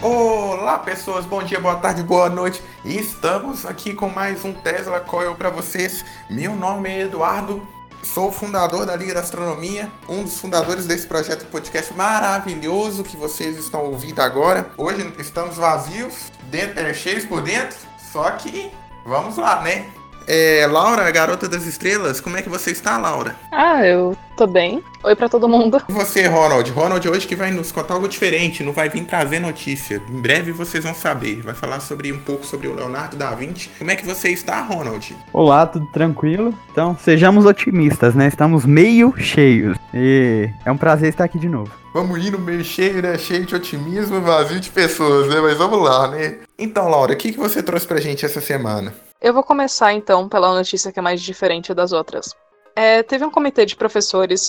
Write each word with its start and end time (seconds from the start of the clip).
Olá 0.00 0.78
pessoas, 0.78 1.26
bom 1.26 1.42
dia, 1.42 1.58
boa 1.60 1.74
tarde, 1.74 2.04
boa 2.04 2.30
noite. 2.30 2.62
Estamos 2.84 3.66
aqui 3.66 3.92
com 3.94 4.08
mais 4.08 4.44
um 4.44 4.52
Tesla 4.52 5.00
Coil 5.00 5.34
para 5.34 5.50
vocês. 5.50 6.04
Meu 6.30 6.54
nome 6.54 6.88
é 6.88 7.00
Eduardo, 7.00 7.66
sou 8.00 8.30
fundador 8.30 8.86
da 8.86 8.94
Liga 8.94 9.14
da 9.14 9.20
Astronomia, 9.20 9.90
um 10.08 10.22
dos 10.22 10.38
fundadores 10.38 10.86
desse 10.86 11.04
projeto 11.04 11.46
podcast 11.46 11.92
maravilhoso 11.94 13.02
que 13.02 13.16
vocês 13.16 13.58
estão 13.58 13.86
ouvindo 13.86 14.20
agora. 14.20 14.70
Hoje 14.76 15.12
estamos 15.18 15.56
vazios, 15.56 16.30
dentro, 16.44 16.78
é, 16.78 16.94
cheios 16.94 17.24
por 17.24 17.42
dentro, 17.42 17.76
só 18.12 18.30
que 18.30 18.70
vamos 19.04 19.36
lá, 19.36 19.62
né? 19.62 19.84
É, 20.30 20.66
Laura, 20.66 21.10
garota 21.10 21.48
das 21.48 21.64
estrelas, 21.64 22.20
como 22.20 22.36
é 22.36 22.42
que 22.42 22.50
você 22.50 22.70
está, 22.70 22.98
Laura? 22.98 23.34
Ah, 23.50 23.82
eu 23.86 24.14
tô 24.36 24.46
bem. 24.46 24.84
Oi 25.02 25.16
pra 25.16 25.26
todo 25.26 25.48
mundo. 25.48 25.80
E 25.88 25.92
você, 25.92 26.26
Ronald? 26.26 26.70
Ronald 26.70 27.08
hoje 27.08 27.26
que 27.26 27.34
vai 27.34 27.50
nos 27.50 27.72
contar 27.72 27.94
algo 27.94 28.06
diferente, 28.06 28.62
não 28.62 28.74
vai 28.74 28.90
vir 28.90 29.06
trazer 29.06 29.38
notícia. 29.38 30.02
Em 30.06 30.20
breve 30.20 30.52
vocês 30.52 30.84
vão 30.84 30.92
saber. 30.92 31.40
Vai 31.40 31.54
falar 31.54 31.80
sobre 31.80 32.12
um 32.12 32.18
pouco 32.18 32.44
sobre 32.44 32.68
o 32.68 32.74
Leonardo 32.74 33.16
da 33.16 33.30
Vinci. 33.30 33.70
Como 33.78 33.90
é 33.90 33.96
que 33.96 34.04
você 34.04 34.28
está, 34.28 34.60
Ronald? 34.60 35.16
Olá, 35.32 35.66
tudo 35.66 35.86
tranquilo? 35.86 36.52
Então, 36.70 36.94
sejamos 37.02 37.46
otimistas, 37.46 38.14
né? 38.14 38.28
Estamos 38.28 38.66
meio 38.66 39.14
cheios. 39.16 39.78
E 39.94 40.50
é 40.62 40.70
um 40.70 40.76
prazer 40.76 41.08
estar 41.08 41.24
aqui 41.24 41.38
de 41.38 41.48
novo. 41.48 41.72
Vamos 41.98 42.24
indo 42.24 42.38
meio 42.38 42.62
cheio, 42.62 43.02
né? 43.02 43.18
Cheio 43.18 43.44
de 43.44 43.56
otimismo, 43.56 44.20
vazio 44.20 44.60
de 44.60 44.70
pessoas, 44.70 45.28
né? 45.28 45.40
Mas 45.40 45.58
vamos 45.58 45.82
lá, 45.82 46.06
né? 46.06 46.38
Então, 46.56 46.88
Laura, 46.88 47.12
o 47.12 47.16
que, 47.16 47.32
que 47.32 47.38
você 47.38 47.60
trouxe 47.60 47.88
pra 47.88 47.98
gente 47.98 48.24
essa 48.24 48.40
semana? 48.40 48.94
Eu 49.20 49.34
vou 49.34 49.42
começar 49.42 49.92
então 49.92 50.28
pela 50.28 50.54
notícia 50.54 50.92
que 50.92 51.00
é 51.00 51.02
mais 51.02 51.20
diferente 51.20 51.74
das 51.74 51.90
outras. 51.90 52.36
É, 52.76 53.02
teve 53.02 53.24
um 53.24 53.30
comitê 53.32 53.66
de 53.66 53.74
professores 53.74 54.48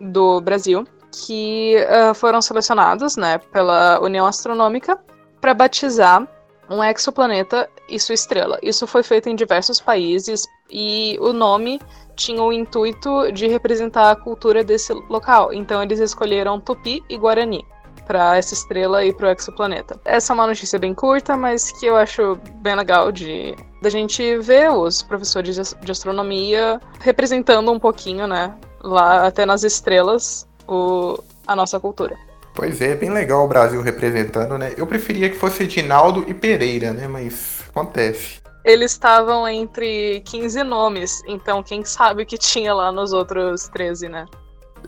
do 0.00 0.40
Brasil 0.40 0.84
que 1.12 1.76
uh, 1.86 2.12
foram 2.14 2.42
selecionados 2.42 3.16
né, 3.16 3.38
pela 3.52 4.00
União 4.00 4.26
Astronômica 4.26 4.98
para 5.40 5.54
batizar 5.54 6.26
um 6.70 6.82
exoplaneta 6.82 7.68
e 7.88 7.98
sua 7.98 8.14
estrela. 8.14 8.58
Isso 8.62 8.86
foi 8.86 9.02
feito 9.02 9.28
em 9.28 9.34
diversos 9.34 9.80
países 9.80 10.46
e 10.70 11.18
o 11.20 11.32
nome 11.32 11.80
tinha 12.14 12.42
o 12.42 12.52
intuito 12.52 13.30
de 13.32 13.46
representar 13.46 14.10
a 14.10 14.16
cultura 14.16 14.62
desse 14.62 14.92
local. 15.08 15.52
Então 15.52 15.82
eles 15.82 16.00
escolheram 16.00 16.60
Tupi 16.60 17.02
e 17.08 17.16
Guarani 17.16 17.64
para 18.06 18.36
essa 18.36 18.54
estrela 18.54 19.04
e 19.04 19.12
para 19.12 19.28
o 19.28 19.30
exoplaneta. 19.30 20.00
Essa 20.04 20.32
é 20.32 20.34
uma 20.34 20.46
notícia 20.46 20.78
bem 20.78 20.94
curta, 20.94 21.36
mas 21.36 21.70
que 21.72 21.86
eu 21.86 21.96
acho 21.96 22.36
bem 22.56 22.74
legal 22.74 23.12
de 23.12 23.54
da 23.80 23.90
gente 23.90 24.38
ver 24.38 24.70
os 24.70 25.02
professores 25.02 25.76
de 25.80 25.92
astronomia 25.92 26.80
representando 27.00 27.70
um 27.70 27.78
pouquinho, 27.78 28.26
né, 28.26 28.52
lá 28.82 29.26
até 29.26 29.46
nas 29.46 29.62
estrelas, 29.62 30.48
o, 30.66 31.22
a 31.46 31.54
nossa 31.54 31.78
cultura. 31.78 32.16
Pois 32.58 32.80
é, 32.80 32.96
bem 32.96 33.10
legal 33.10 33.44
o 33.44 33.48
Brasil 33.48 33.80
representando, 33.80 34.58
né? 34.58 34.74
Eu 34.76 34.84
preferia 34.84 35.30
que 35.30 35.36
fosse 35.36 35.62
Edinaldo 35.62 36.24
e 36.26 36.34
Pereira, 36.34 36.92
né? 36.92 37.06
Mas 37.06 37.60
acontece. 37.68 38.40
Eles 38.64 38.90
estavam 38.90 39.46
entre 39.46 40.20
15 40.24 40.64
nomes, 40.64 41.22
então 41.28 41.62
quem 41.62 41.84
sabe 41.84 42.24
o 42.24 42.26
que 42.26 42.36
tinha 42.36 42.74
lá 42.74 42.90
nos 42.90 43.12
outros 43.12 43.68
13, 43.68 44.08
né? 44.08 44.26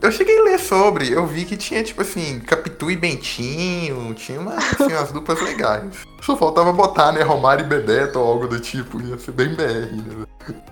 Eu 0.01 0.11
cheguei 0.11 0.37
a 0.37 0.43
ler 0.43 0.59
sobre, 0.59 1.13
eu 1.13 1.25
vi 1.25 1.45
que 1.45 1.55
tinha, 1.55 1.81
tipo 1.81 2.01
assim, 2.01 2.41
Capitu 2.41 2.91
e 2.91 2.97
Bentinho, 2.97 4.13
tinha 4.15 4.41
uma, 4.41 4.55
assim, 4.55 4.91
umas 4.93 5.13
duplas 5.13 5.41
legais. 5.41 6.05
Só 6.21 6.35
faltava 6.35 6.73
botar, 6.73 7.13
né, 7.13 7.21
Romário 7.21 7.63
e 7.63 7.69
Bebeto 7.69 8.19
ou 8.19 8.27
algo 8.27 8.49
do 8.49 8.59
tipo, 8.59 8.99
ia 8.99 9.17
ser 9.17 9.31
bem 9.31 9.55
BR, 9.55 9.95
né? 9.95 10.25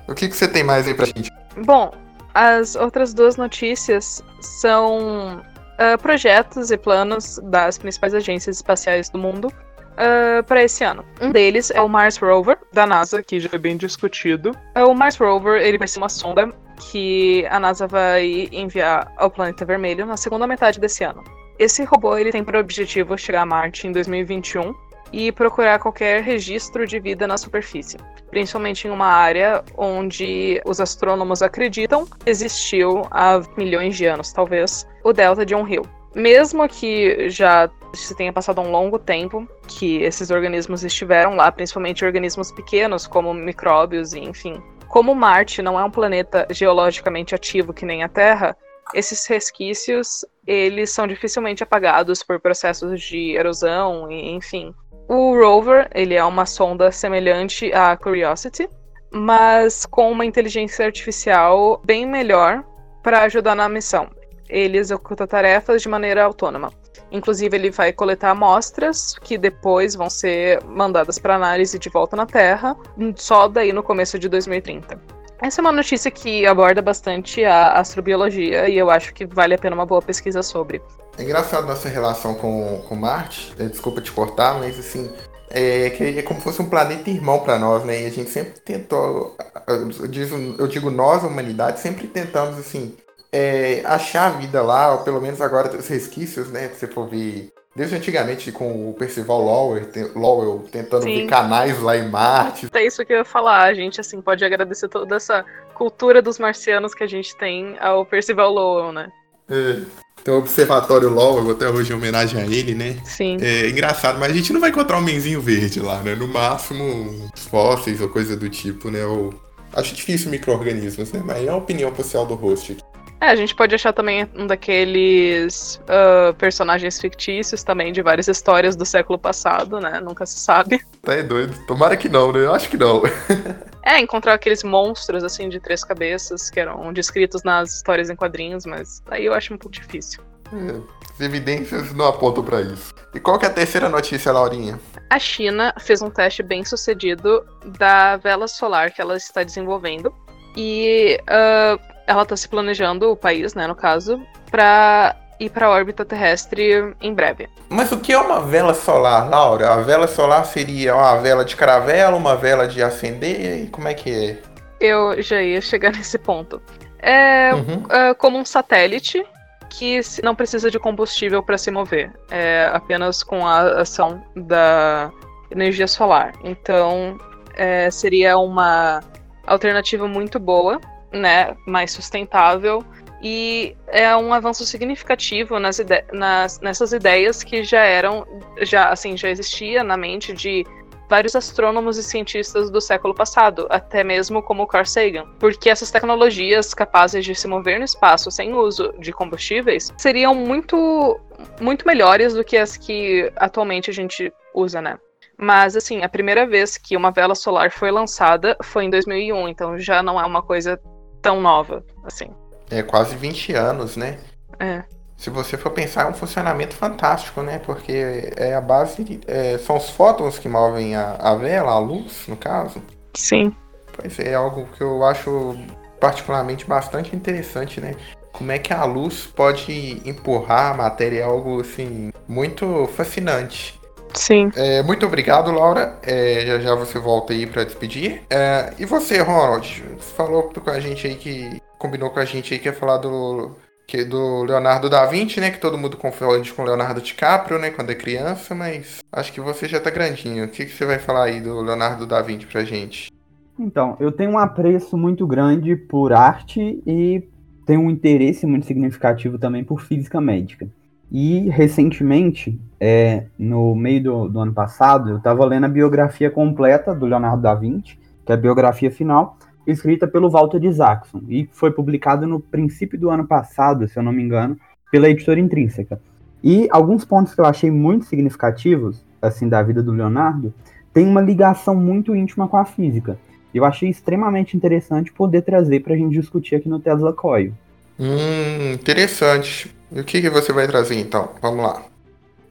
O 0.06 0.14
que, 0.14 0.28
que 0.28 0.36
você 0.36 0.50
tem 0.50 0.66
mais 0.66 0.86
aí 0.86 0.94
pra 0.94 1.06
gente? 1.06 1.32
Bom, 1.66 1.94
as 2.34 2.76
outras 2.76 3.14
duas 3.14 3.38
notícias 3.38 4.22
são 4.42 5.42
uh, 5.80 5.98
projetos 5.98 6.72
e 6.72 6.78
planos 6.78 7.40
das 7.44 7.78
principais 7.78 8.14
agências 8.14 8.58
espaciais 8.58 9.10
do 9.10 9.18
mundo 9.18 9.48
uh, 9.48 10.44
para 10.44 10.64
esse 10.64 10.84
ano. 10.84 11.06
Um 11.22 11.32
deles 11.32 11.72
é 11.72 11.82
o 11.82 11.88
Mars 11.88 12.18
Rover, 12.18 12.58
da 12.74 12.86
NASA, 12.86 13.24
que 13.24 13.40
já 13.40 13.50
é 13.52 13.58
bem 13.58 13.78
discutido. 13.78 14.52
Uh, 14.78 14.86
o 14.86 14.94
Mars 14.94 15.18
Rover 15.18 15.62
ele 15.62 15.78
vai 15.78 15.88
ser 15.88 16.00
uma 16.00 16.10
sonda 16.10 16.54
que 16.92 17.46
a 17.50 17.60
NASA 17.60 17.88
vai 17.88 18.50
enviar 18.52 19.12
ao 19.18 19.30
planeta 19.30 19.66
vermelho 19.66 20.06
na 20.06 20.18
segunda 20.18 20.46
metade 20.46 20.80
desse 20.80 21.04
ano. 21.04 21.24
Esse 21.58 21.84
robô 21.84 22.18
ele 22.18 22.32
tem 22.32 22.44
por 22.44 22.56
objetivo 22.56 23.18
chegar 23.18 23.42
a 23.42 23.46
Marte 23.46 23.86
em 23.86 23.92
2021 23.92 24.74
e 25.12 25.32
procurar 25.32 25.80
qualquer 25.80 26.22
registro 26.22 26.86
de 26.86 27.00
vida 27.00 27.28
na 27.28 27.38
superfície, 27.38 27.98
principalmente 28.30 28.88
em 28.88 28.92
uma 28.92 29.08
área 29.08 29.64
onde 29.78 30.62
os 30.66 30.80
astrônomos 30.80 31.42
acreditam 31.42 32.08
existiu 32.26 33.04
há 33.12 33.42
milhões 33.58 33.98
de 33.98 34.06
anos, 34.06 34.32
talvez, 34.32 34.88
o 35.04 35.14
delta 35.14 35.46
de 35.46 35.56
um 35.56 35.64
rio. 35.64 35.84
Mesmo 36.16 36.68
que 36.68 37.30
já 37.30 37.70
se 37.94 38.16
tenha 38.16 38.34
passado 38.34 38.62
um 38.62 38.72
longo 38.72 38.98
tempo 38.98 39.48
que 39.68 39.98
esses 39.98 40.30
organismos 40.30 40.84
estiveram 40.84 41.36
lá, 41.36 41.52
principalmente 41.52 42.06
organismos 42.06 42.52
pequenos 42.52 43.08
como 43.08 43.34
micróbios 43.34 44.14
e 44.14 44.20
enfim, 44.20 44.62
como 44.88 45.14
Marte 45.14 45.62
não 45.62 45.80
é 45.80 45.84
um 45.84 45.92
planeta 45.92 46.48
geologicamente 46.50 47.36
ativo 47.36 47.74
que 47.74 47.86
nem 47.86 48.04
a 48.04 48.10
Terra, 48.10 48.58
esses 48.94 49.26
resquícios 49.28 50.26
eles 50.48 50.90
são 50.90 51.06
dificilmente 51.06 51.62
apagados 51.62 52.24
por 52.24 52.40
processos 52.40 53.00
de 53.02 53.36
erosão 53.36 54.12
e 54.12 54.32
enfim. 54.32 54.74
O 55.12 55.34
rover 55.34 55.90
ele 55.96 56.14
é 56.14 56.24
uma 56.24 56.46
sonda 56.46 56.92
semelhante 56.92 57.74
à 57.74 57.98
Curiosity, 57.98 58.70
mas 59.12 59.84
com 59.84 60.12
uma 60.12 60.24
inteligência 60.24 60.86
artificial 60.86 61.82
bem 61.84 62.06
melhor 62.06 62.64
para 63.02 63.24
ajudar 63.24 63.56
na 63.56 63.68
missão. 63.68 64.08
Ele 64.48 64.78
executa 64.78 65.26
tarefas 65.26 65.82
de 65.82 65.90
maneira 65.90 66.24
autônoma. 66.24 66.72
Inclusive, 67.12 67.58
ele 67.58 67.72
vai 67.72 67.92
coletar 67.92 68.30
amostras 68.30 69.16
que 69.24 69.36
depois 69.36 69.96
vão 69.96 70.12
ser 70.12 70.64
mandadas 70.64 71.18
para 71.18 71.36
análise 71.36 71.80
de 71.80 71.90
volta 71.90 72.16
na 72.16 72.28
Terra, 72.28 72.78
só 73.16 73.48
daí 73.48 73.74
no 73.74 73.82
começo 73.82 74.20
de 74.20 74.30
2030. 74.30 75.19
Essa 75.42 75.62
é 75.62 75.62
uma 75.62 75.72
notícia 75.72 76.12
que 76.12 76.46
aborda 76.46 76.82
bastante 76.82 77.44
a 77.46 77.74
astrobiologia 77.74 78.68
e 78.68 78.78
eu 78.78 78.90
acho 78.90 79.14
que 79.14 79.26
vale 79.26 79.54
a 79.54 79.58
pena 79.58 79.76
uma 79.76 79.86
boa 79.86 80.02
pesquisa 80.02 80.44
sobre. 80.44 80.82
É 81.18 81.24
engraçado 81.24 81.66
nossa 81.66 81.88
relação 81.88 82.36
com, 82.36 82.84
com 82.88 82.96
Marte, 82.96 83.54
é, 83.58 83.66
desculpa 83.66 84.02
te 84.02 84.12
cortar, 84.12 84.60
mas 84.60 84.78
assim, 84.78 85.10
é, 85.50 85.90
que 85.92 86.20
é 86.20 86.22
como 86.22 86.40
se 86.40 86.44
fosse 86.44 86.62
um 86.62 86.70
planeta 86.70 87.10
irmão 87.10 87.40
para 87.40 87.58
nós, 87.58 87.84
né? 87.86 88.04
E 88.04 88.06
a 88.06 88.12
gente 88.12 88.30
sempre 88.30 88.60
tentou, 88.60 89.36
eu 89.68 90.08
digo, 90.08 90.36
eu 90.58 90.68
digo 90.68 90.90
nós, 90.90 91.24
a 91.24 91.28
humanidade, 91.28 91.80
sempre 91.80 92.08
tentamos 92.08 92.58
assim 92.60 92.96
é, 93.32 93.82
achar 93.86 94.28
a 94.28 94.38
vida 94.38 94.62
lá, 94.62 94.94
ou 94.94 95.00
pelo 95.00 95.22
menos 95.22 95.40
agora 95.42 95.76
os 95.78 95.88
resquícios, 95.88 96.50
né? 96.50 96.70
Se 96.70 96.80
você 96.80 96.88
for 96.88 97.08
ver. 97.08 97.52
Desde 97.80 97.96
antigamente 97.96 98.52
com 98.52 98.90
o 98.90 98.94
Percival 98.94 99.42
Lowell, 99.42 99.88
Lowell 100.14 100.66
tentando 100.70 101.04
Sim. 101.04 101.22
ver 101.22 101.28
canais 101.28 101.80
lá 101.80 101.96
em 101.96 102.10
Marte. 102.10 102.68
É 102.74 102.86
isso 102.86 103.06
que 103.06 103.14
eu 103.14 103.20
ia 103.20 103.24
falar. 103.24 103.64
A 103.64 103.74
gente 103.74 104.02
assim 104.02 104.22
pode 104.22 104.44
agradecer 104.44 104.90
toda 104.90 105.16
essa 105.16 105.46
cultura 105.76 106.22
dos 106.22 106.38
marcianos 106.38 106.94
que 106.94 107.06
a 107.06 107.08
gente 107.08 107.34
tem 107.38 107.78
ao 107.80 108.06
Percival 108.06 108.52
Lowell, 108.52 108.92
né? 108.92 109.10
É. 109.50 109.80
Tem 110.26 110.34
o 110.34 110.40
Observatório 110.40 111.10
Lowell, 111.10 111.52
até 111.52 111.70
hoje 111.70 111.94
em 111.94 111.96
homenagem 111.96 112.42
a 112.42 112.46
ele, 112.46 112.76
né? 112.76 112.98
Sim. 113.06 113.38
É 113.40 113.70
engraçado, 113.70 114.20
mas 114.20 114.34
a 114.34 114.36
gente 114.36 114.52
não 114.52 114.60
vai 114.60 114.72
encontrar 114.72 114.98
um 114.98 115.02
menzinho 115.02 115.40
verde 115.40 115.80
lá, 115.80 116.02
né? 116.02 116.16
No 116.16 116.28
máximo, 116.28 117.32
fósseis 117.50 118.02
ou 118.02 118.10
coisa 118.10 118.36
do 118.36 118.50
tipo, 118.50 118.92
né? 118.92 119.06
Ou... 119.06 119.34
Acho 119.72 119.96
difícil 119.96 120.30
micro-organismos, 120.30 121.14
né? 121.14 121.22
Mas 121.24 121.46
é 121.46 121.50
a 121.50 121.56
opinião 121.56 121.94
pessoal 121.94 122.26
do 122.26 122.36
host 122.36 122.74
aqui. 122.74 122.89
É, 123.22 123.28
a 123.28 123.36
gente 123.36 123.54
pode 123.54 123.76
achar 123.76 123.92
também 123.92 124.30
um 124.34 124.48
daqueles 124.48 125.76
uh, 125.84 126.34
personagens 126.36 127.00
fictícios 127.00 127.64
também 127.64 127.92
de 127.92 128.02
várias 128.02 128.30
histórias 128.30 128.78
do 128.78 128.86
século 128.86 129.20
passado, 129.20 129.80
né? 129.80 130.00
Nunca 130.00 130.26
se 130.26 130.40
sabe. 130.40 130.80
Tá 131.02 131.14
é 131.14 131.24
doido. 131.24 131.58
Tomara 131.66 131.96
que 131.96 132.10
não, 132.10 132.32
né? 132.34 132.40
Eu 132.40 132.54
acho 132.54 132.70
que 132.70 132.76
não. 132.76 133.02
é, 133.84 134.00
encontrar 134.00 134.34
aqueles 134.34 134.64
monstros, 134.64 135.24
assim, 135.24 135.48
de 135.48 135.58
três 135.58 135.82
cabeças 135.82 136.50
que 136.50 136.60
eram 136.60 136.92
descritos 136.92 137.42
nas 137.42 137.76
histórias 137.76 138.10
em 138.10 138.18
quadrinhos, 138.18 138.66
mas 138.66 139.02
aí 139.10 139.26
eu 139.26 139.34
acho 139.34 139.54
um 139.54 139.58
pouco 139.58 139.74
difícil. 139.74 140.22
É, 140.52 140.82
as 141.14 141.22
evidências 141.22 141.94
não 141.94 142.06
apontam 142.06 142.44
para 142.44 142.62
isso. 142.62 142.94
E 143.14 143.20
qual 143.20 143.40
que 143.40 143.46
é 143.46 143.50
a 143.50 143.54
terceira 143.54 143.88
notícia, 143.88 144.32
Laurinha? 144.32 144.78
A 145.10 145.18
China 145.18 145.74
fez 145.80 146.02
um 146.02 146.10
teste 146.10 146.44
bem 146.44 146.66
sucedido 146.66 147.46
da 147.80 148.18
vela 148.18 148.48
solar 148.48 148.92
que 148.92 149.02
ela 149.02 149.16
está 149.16 149.42
desenvolvendo. 149.42 150.14
E 150.56 151.18
uh, 151.24 151.80
ela 152.10 152.24
está 152.24 152.36
se 152.36 152.50
planejando, 152.50 153.12
o 153.12 153.16
país, 153.16 153.54
né, 153.54 153.68
no 153.68 153.76
caso, 153.76 154.20
para 154.50 155.16
ir 155.40 155.52
para 155.52 155.68
a 155.68 155.70
órbita 155.70 156.04
terrestre 156.04 156.96
em 157.00 157.14
breve. 157.14 157.48
Mas 157.70 157.92
o 157.92 158.00
que 158.00 158.12
é 158.12 158.18
uma 158.18 158.42
vela 158.42 158.74
solar, 158.74 159.30
Laura? 159.30 159.74
A 159.74 159.78
vela 159.82 160.08
solar 160.08 160.44
seria 160.46 160.96
uma 160.96 161.16
vela 161.18 161.46
de 161.46 161.56
caravela, 161.56 162.18
uma 162.18 162.36
vela 162.36 162.68
de 162.68 162.82
acender? 162.82 163.64
E 163.64 163.68
como 163.68 163.88
é 163.88 163.94
que 163.94 164.10
é? 164.32 164.38
Eu 164.82 165.22
já 165.22 165.40
ia 165.40 165.62
chegar 165.62 165.92
nesse 165.96 166.18
ponto. 166.18 166.60
É, 166.98 167.54
uhum. 167.54 167.86
é 167.88 168.14
como 168.16 168.40
um 168.40 168.44
satélite 168.44 169.24
que 169.70 170.02
não 170.24 170.34
precisa 170.34 170.72
de 170.72 170.80
combustível 170.80 171.44
para 171.44 171.60
se 171.60 171.70
mover, 171.70 172.12
é 172.32 172.72
apenas 172.74 173.22
com 173.22 173.46
a 173.46 173.82
ação 173.82 174.22
da 174.36 175.12
energia 175.52 175.88
solar. 175.88 176.34
Então, 176.44 177.20
é, 177.56 177.92
seria 177.92 178.36
uma 178.40 179.00
alternativa 179.46 180.08
muito 180.08 180.40
boa 180.40 180.82
né, 181.12 181.56
mais 181.66 181.92
sustentável 181.92 182.84
E 183.22 183.76
é 183.88 184.16
um 184.16 184.34
avanço 184.34 184.66
significativo 184.66 185.60
nas 185.60 185.80
ide 185.80 186.04
nas, 186.14 186.60
nessas 186.62 186.94
ideias 186.94 187.44
que 187.44 187.64
já 187.64 187.82
eram, 187.82 188.26
já 188.62 188.90
assim, 188.90 189.18
já 189.18 189.30
existia 189.30 189.84
na 189.84 189.98
mente 189.98 190.32
de 190.34 190.66
vários 191.10 191.36
astrônomos 191.36 191.98
e 191.98 192.04
cientistas 192.04 192.70
do 192.70 192.80
século 192.80 193.16
passado, 193.16 193.66
até 193.70 194.04
mesmo 194.04 194.44
como 194.44 194.68
Carl 194.68 194.86
Sagan, 194.86 195.26
porque 195.40 195.70
essas 195.70 195.90
tecnologias 195.90 196.74
capazes 196.74 197.26
de 197.26 197.34
se 197.34 197.48
mover 197.48 197.80
no 197.80 197.86
espaço 197.86 198.30
sem 198.30 198.54
uso 198.54 198.94
de 199.00 199.12
combustíveis 199.12 199.92
seriam 199.98 200.36
muito, 200.36 201.20
muito 201.60 201.86
melhores 201.86 202.36
do 202.36 202.44
que 202.44 202.56
as 202.56 202.78
que 202.78 203.32
atualmente 203.36 203.90
a 203.90 203.94
gente 203.94 204.32
usa, 204.54 204.82
né? 204.82 205.00
Mas, 205.36 205.76
assim, 205.76 206.04
a 206.04 206.10
primeira 206.10 206.46
vez 206.46 206.78
que 206.78 206.98
uma 206.98 207.12
vela 207.12 207.34
solar 207.34 207.72
foi 207.72 207.90
lançada 207.90 208.58
foi 208.62 208.84
em 208.84 208.90
2001, 208.90 209.48
então 209.48 209.80
já 209.80 210.04
não 210.04 210.20
é 210.20 210.26
uma 210.26 210.44
coisa 210.44 210.80
tão 211.22 211.42
nova, 211.42 211.84
assim. 212.04 212.28
É 212.70 212.84
quase 212.84 213.16
20 213.16 213.54
anos, 213.54 213.96
né? 213.96 214.20
É 214.60 214.84
se 215.20 215.30
você 215.30 215.58
for 215.58 215.72
pensar, 215.72 216.04
é 216.04 216.10
um 216.10 216.14
funcionamento 216.14 216.74
fantástico, 216.74 217.42
né? 217.42 217.60
Porque 217.60 218.32
é 218.38 218.56
a 218.56 218.62
base, 218.62 219.20
é, 219.28 219.58
são 219.58 219.76
os 219.76 219.90
fótons 219.90 220.40
que 220.40 220.48
movem 220.48 220.96
a, 220.96 221.18
a 221.20 221.36
vela, 221.36 221.74
a 221.74 221.78
luz, 221.78 222.24
no 222.26 222.38
caso. 222.38 222.82
Sim. 223.14 223.54
Pois 223.94 224.18
é, 224.18 224.30
é 224.30 224.36
algo 224.36 224.66
que 224.78 224.82
eu 224.82 225.04
acho 225.04 225.58
particularmente 226.00 226.66
bastante 226.66 227.14
interessante, 227.14 227.82
né? 227.82 227.96
Como 228.32 228.50
é 228.50 228.58
que 228.58 228.72
a 228.72 228.86
luz 228.86 229.26
pode 229.26 230.02
empurrar 230.06 230.72
a 230.72 230.78
matéria 230.78 231.20
é 231.20 231.24
algo 231.24 231.60
assim 231.60 232.14
muito 232.26 232.88
fascinante. 232.96 233.78
Sim. 234.14 234.52
É, 234.56 234.82
muito 234.84 235.06
obrigado, 235.06 235.52
Laura. 235.52 235.98
É, 236.04 236.46
já 236.46 236.60
já 236.60 236.76
você 236.76 237.00
volta 237.00 237.34
aí 237.34 237.46
para 237.46 237.64
despedir. 237.64 238.22
É, 238.30 238.74
e 238.80 238.86
você, 238.86 239.22
Ronald? 239.22 239.84
Você 239.98 240.14
falou 240.14 240.44
com 240.44 240.70
a 240.70 240.80
gente 240.80 241.08
aí 241.08 241.16
que 241.16 241.62
combinou 241.78 242.10
com 242.10 242.20
a 242.20 242.26
gente 242.26 242.54
aí 242.54 242.60
que 242.60 242.68
ia 242.68 242.74
falar 242.74 242.98
do 242.98 243.56
que 243.88 244.06
do 244.06 244.44
Leonardo 244.44 244.90
da 244.90 245.06
Vinci, 245.08 245.40
né? 245.40 245.50
Que 245.50 245.60
todo 245.60 245.78
mundo 245.78 245.98
confunde 245.98 246.54
com 246.54 246.64
Leonardo 246.64 247.02
DiCaprio, 247.02 247.58
né? 247.58 247.72
Quando 247.72 247.90
é 247.90 247.96
criança, 247.96 248.54
mas 248.54 249.00
acho 249.12 249.34
que 249.34 249.42
você 249.42 249.68
já 249.68 249.80
tá 249.80 249.90
grandinho. 249.90 250.46
O 250.46 250.50
que, 250.50 250.66
que 250.66 250.72
você 250.72 250.86
vai 250.86 251.00
falar 251.00 251.26
aí 251.26 251.42
do 251.42 251.60
Leonardo 251.62 252.06
da 252.06 252.22
Vinci 252.22 252.46
pra 252.46 252.64
gente? 252.64 253.12
Então, 253.58 253.98
eu 254.00 254.12
tenho 254.12 254.32
um 254.32 254.38
apreço 254.38 254.96
muito 254.96 255.26
grande 255.26 255.76
por 255.76 256.14
arte 256.14 256.82
e 256.86 257.28
tenho 257.66 257.82
um 257.82 257.90
interesse 257.90 258.46
muito 258.46 258.66
significativo 258.66 259.38
também 259.38 259.64
por 259.64 259.82
física 259.82 260.22
médica. 260.22 260.68
E 261.12 261.50
recentemente, 261.50 262.60
é, 262.80 263.26
no 263.38 263.76
meio 263.76 264.04
do, 264.04 264.30
do 264.30 264.40
ano 264.40 264.54
passado, 264.54 265.10
eu 265.10 265.18
estava 265.18 265.44
lendo 265.46 265.66
a 265.66 265.70
biografia 265.70 266.30
completa 266.30 266.94
do 266.94 267.06
Leonardo 267.06 267.42
da 267.42 267.56
Vinci, 267.56 267.98
que 268.26 268.32
é 268.32 268.36
a 268.36 268.38
biografia 268.38 268.92
final, 268.92 269.38
escrita 269.66 270.08
pelo 270.08 270.30
Walter 270.30 270.64
Isaacson 270.64 271.22
e 271.28 271.50
foi 271.52 271.72
publicado 271.72 272.28
no 272.28 272.40
princípio 272.40 273.00
do 273.00 273.10
ano 273.10 273.26
passado, 273.28 273.88
se 273.88 273.98
eu 273.98 274.04
não 274.04 274.12
me 274.12 274.24
engano, 274.24 274.58
pela 274.92 275.10
editora 275.10 275.40
Intrínseca. 275.40 276.00
E 276.44 276.68
alguns 276.72 277.04
pontos 277.04 277.34
que 277.34 277.42
eu 277.42 277.46
achei 277.46 277.70
muito 277.70 278.06
significativos, 278.06 279.04
assim, 279.22 279.50
da 279.50 279.62
vida 279.62 279.84
do 279.84 279.92
Leonardo, 279.92 280.54
tem 280.94 281.06
uma 281.06 281.22
ligação 281.22 281.76
muito 281.76 282.16
íntima 282.16 282.48
com 282.48 282.58
a 282.58 282.66
física. 282.66 283.20
Eu 283.54 283.66
achei 283.66 283.90
extremamente 283.90 284.56
interessante 284.56 285.12
poder 285.12 285.42
trazer 285.42 285.82
para 285.82 285.94
a 285.94 285.98
gente 285.98 286.14
discutir 286.14 286.56
aqui 286.56 286.70
no 286.70 286.80
Tesla 286.80 287.12
Coil. 287.12 287.54
Hum, 288.00 288.74
interessante. 288.74 289.76
E 289.92 290.00
o 290.00 290.04
que, 290.04 290.22
que 290.22 290.30
você 290.30 290.54
vai 290.54 290.68
trazer 290.68 291.00
então? 291.00 291.30
Vamos 291.42 291.64
lá. 291.64 291.82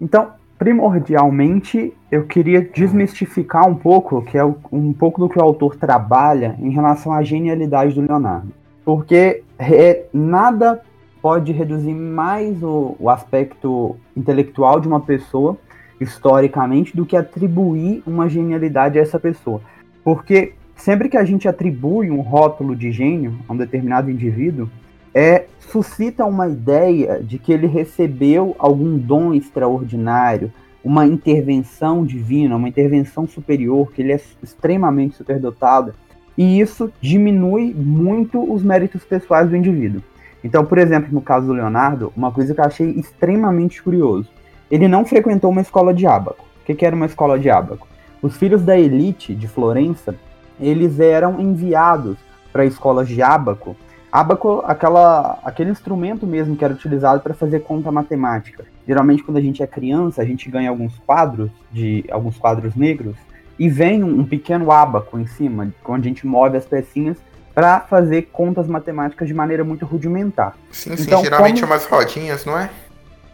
Então, 0.01 0.33
primordialmente, 0.59 1.95
eu 2.11 2.25
queria 2.27 2.61
desmistificar 2.61 3.69
um 3.69 3.75
pouco, 3.75 4.23
que 4.23 4.37
é 4.37 4.45
um 4.45 4.93
pouco 4.93 5.21
do 5.21 5.29
que 5.29 5.39
o 5.39 5.43
autor 5.43 5.77
trabalha 5.77 6.57
em 6.59 6.71
relação 6.71 7.13
à 7.13 7.23
genialidade 7.23 7.95
do 7.95 8.01
Leonardo. 8.01 8.53
Porque 8.85 9.43
é, 9.59 10.05
nada 10.13 10.83
pode 11.23 11.53
reduzir 11.53 11.95
mais 11.95 12.63
o, 12.63 12.97
o 12.99 13.11
aspecto 13.11 13.97
intelectual 14.17 14.81
de 14.81 14.89
uma 14.89 15.01
pessoa, 15.01 15.57
historicamente, 16.01 16.97
do 16.97 17.05
que 17.05 17.17
atribuir 17.17 18.03
uma 18.07 18.29
genialidade 18.29 18.99
a 18.99 19.03
essa 19.03 19.19
pessoa. 19.19 19.61
Porque 20.03 20.55
sempre 20.77 21.09
que 21.09 21.17
a 21.17 21.25
gente 21.25 21.49
atribui 21.49 22.11
um 22.11 22.21
rótulo 22.21 22.75
de 22.75 22.91
gênio 22.91 23.39
a 23.49 23.53
um 23.53 23.57
determinado 23.57 24.11
indivíduo, 24.11 24.69
é, 25.15 25.47
suscita 25.61 26.25
uma 26.25 26.49
ideia 26.49 27.21
de 27.23 27.39
que 27.39 27.53
ele 27.53 27.67
recebeu 27.67 28.55
algum 28.59 28.97
dom 28.97 29.35
extraordinário, 29.35 30.53
uma 30.83 31.07
intervenção 31.07 32.05
divina, 32.05 32.57
uma 32.57 32.69
intervenção 32.69 33.27
superior, 33.27 33.93
que 33.93 34.03
ele 34.03 34.13
é 34.13 34.21
extremamente 34.43 35.17
superdotado, 35.17 35.93
e 36.37 36.61
isso 36.61 36.91
diminui 37.01 37.75
muito 37.75 38.41
os 38.53 38.63
méritos 38.63 39.05
pessoais 39.05 39.51
do 39.51 39.57
indivíduo. 39.57 40.03
Então, 40.43 40.65
por 40.65 40.79
exemplo, 40.79 41.13
no 41.13 41.21
caso 41.21 41.47
do 41.47 41.53
Leonardo, 41.53 42.13
uma 42.17 42.31
coisa 42.31 42.55
que 42.55 42.61
eu 42.61 42.65
achei 42.65 42.91
extremamente 42.91 43.83
curioso, 43.83 44.29
ele 44.71 44.87
não 44.87 45.05
frequentou 45.05 45.51
uma 45.51 45.61
escola 45.61 45.93
de 45.93 46.07
ábaco. 46.07 46.45
O 46.63 46.65
que, 46.65 46.75
que 46.75 46.87
era 46.87 46.95
uma 46.95 47.07
escola 47.07 47.39
de 47.39 47.51
ábaco? 47.51 47.89
Os 48.23 48.37
filhos 48.37 48.63
da 48.63 48.79
elite 48.79 49.35
de 49.35 49.49
Florença, 49.49 50.15
eles 50.61 51.01
eram 51.01 51.41
enviados 51.41 52.17
para 52.53 52.65
escolas 52.65 53.09
de 53.09 53.21
ábaco 53.21 53.77
Abaco, 54.11 54.63
aquela, 54.67 55.39
aquele 55.45 55.71
instrumento 55.71 56.27
mesmo 56.27 56.57
que 56.57 56.65
era 56.65 56.73
utilizado 56.73 57.21
para 57.21 57.35
fazer 57.35 57.61
conta 57.61 57.93
matemática. 57.93 58.65
Geralmente, 58.87 59.23
quando 59.23 59.37
a 59.37 59.41
gente 59.41 59.63
é 59.63 59.67
criança, 59.67 60.23
a 60.23 60.25
gente 60.25 60.51
ganha 60.51 60.71
alguns 60.71 60.99
quadros, 61.01 61.51
de 61.71 62.05
alguns 62.11 62.39
quadros 62.39 62.75
negros, 62.75 63.17
e 63.59 63.69
vem 63.69 64.03
um, 64.03 64.21
um 64.21 64.25
pequeno 64.25 64.71
abaco 64.73 65.19
em 65.19 65.27
cima, 65.27 65.69
onde 65.85 66.09
a 66.09 66.11
gente 66.11 66.27
move 66.27 66.57
as 66.57 66.65
pecinhas 66.65 67.19
para 67.55 67.81
fazer 67.81 68.29
contas 68.33 68.67
matemáticas 68.67 69.27
de 69.27 69.35
maneira 69.35 69.65
muito 69.65 69.85
rudimentar. 69.85 70.57
Sim, 70.71 70.97
sim, 70.97 71.03
então, 71.03 71.23
geralmente 71.23 71.61
como... 71.61 71.73
umas 71.73 71.85
rodinhas, 71.85 72.45
não 72.45 72.59
é? 72.59 72.71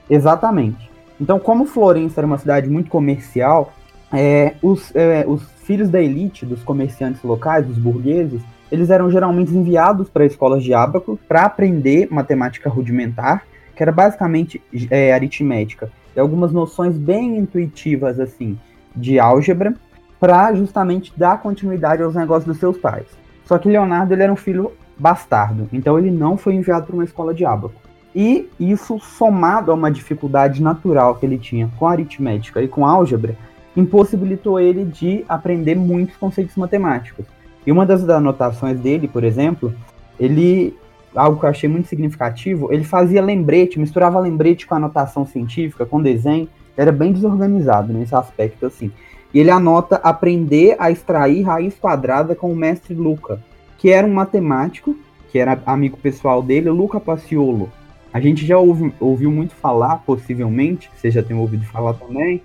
Exatamente. 0.09 0.91
Então, 1.21 1.39
como 1.39 1.67
Florença 1.67 2.21
era 2.21 2.27
uma 2.27 2.39
cidade 2.39 2.69
muito 2.69 2.91
comercial, 2.91 3.73
é, 4.13 4.55
os, 4.63 4.95
é, 4.97 5.25
os 5.27 5.43
filhos 5.63 5.89
da 5.89 6.01
elite, 6.01 6.45
dos 6.45 6.63
comerciantes 6.63 7.23
locais, 7.23 7.67
dos 7.67 7.79
burgueses, 7.79 8.43
eles 8.75 8.91
eram 8.91 9.09
geralmente 9.09 9.55
enviados 9.55 10.09
para 10.09 10.27
escolas 10.27 10.63
de 10.63 10.75
ábaco 10.75 11.17
para 11.29 11.45
aprender 11.45 12.09
matemática 12.11 12.69
rudimentar, 12.69 13.45
que 13.75 13.83
era 13.83 13.93
basicamente 13.93 14.61
é, 14.91 15.15
aritmética, 15.15 15.89
e 16.15 16.19
algumas 16.19 16.53
noções 16.53 16.99
bem 16.99 17.39
intuitivas 17.39 18.19
assim 18.19 18.59
de 18.95 19.21
álgebra, 19.21 19.75
para 20.19 20.53
justamente 20.55 21.13
dar 21.17 21.41
continuidade 21.41 22.03
aos 22.03 22.17
negócios 22.17 22.47
dos 22.47 22.59
seus 22.59 22.77
pais. 22.77 23.07
Só 23.45 23.59
que 23.59 23.69
Leonardo 23.69 24.13
ele 24.13 24.25
era 24.25 24.33
um 24.33 24.37
filho 24.37 24.73
bastardo, 24.99 25.69
então 25.73 25.97
ele 25.97 26.11
não 26.11 26.37
foi 26.37 26.55
enviado 26.55 26.87
para 26.87 26.95
uma 26.95 27.05
escola 27.05 27.33
de 27.33 27.45
ábaco. 27.45 27.81
E 28.13 28.49
isso, 28.59 28.99
somado 28.99 29.71
a 29.71 29.75
uma 29.75 29.91
dificuldade 29.91 30.61
natural 30.61 31.15
que 31.15 31.27
ele 31.27 31.39
tinha 31.39 31.71
com 31.79 31.87
aritmética 31.87 32.61
e 32.61 32.67
com 32.67 32.85
álgebra, 32.85 33.37
impossibilitou 33.77 34.59
ele 34.59 34.85
de 34.85 35.25
aprender 35.29 35.77
muitos 35.77 36.17
conceitos 36.17 36.57
matemáticos. 36.57 37.27
E 37.67 37.73
uma 37.73 37.87
das 37.87 38.09
anotações 38.09 38.79
dele, 38.79 39.09
por 39.09 39.25
exemplo, 39.25 39.75
ele 40.19 40.77
algo 41.15 41.39
que 41.39 41.47
eu 41.47 41.51
achei 41.51 41.69
muito 41.69 41.89
significativo, 41.89 42.73
ele 42.73 42.83
fazia 42.83 43.23
lembrete, 43.23 43.79
misturava 43.79 44.19
lembrete 44.19 44.67
com 44.67 44.75
anotação 44.75 45.25
científica, 45.25 45.87
com 45.87 46.03
desenho, 46.03 46.49
era 46.77 46.91
bem 46.91 47.13
desorganizado 47.13 47.93
nesse 47.93 48.15
aspecto 48.15 48.67
assim. 48.67 48.91
E 49.33 49.39
ele 49.39 49.51
anota 49.51 49.97
aprender 49.97 50.77
a 50.79 50.91
extrair 50.91 51.43
raiz 51.43 51.75
quadrada 51.79 52.35
com 52.35 52.53
o 52.53 52.57
mestre 52.57 52.95
Luca, 52.95 53.41
que 53.79 53.91
era 53.91 54.07
um 54.07 54.13
matemático, 54.13 54.97
que 55.31 55.39
era 55.39 55.61
amigo 55.67 55.97
pessoal 55.97 56.43
dele, 56.43 56.71
Luca 56.71 57.01
Paciolo. 57.01 57.71
A 58.13 58.21
gente 58.21 58.47
já 58.47 58.57
ouvi, 58.57 58.93
ouviu 59.01 59.31
muito 59.31 59.55
falar, 59.55 59.99
possivelmente, 60.07 60.89
você 60.95 61.11
já 61.11 61.23
tem 61.23 61.37
ouvido 61.37 61.65
falar 61.65 61.95
também, 61.95 62.41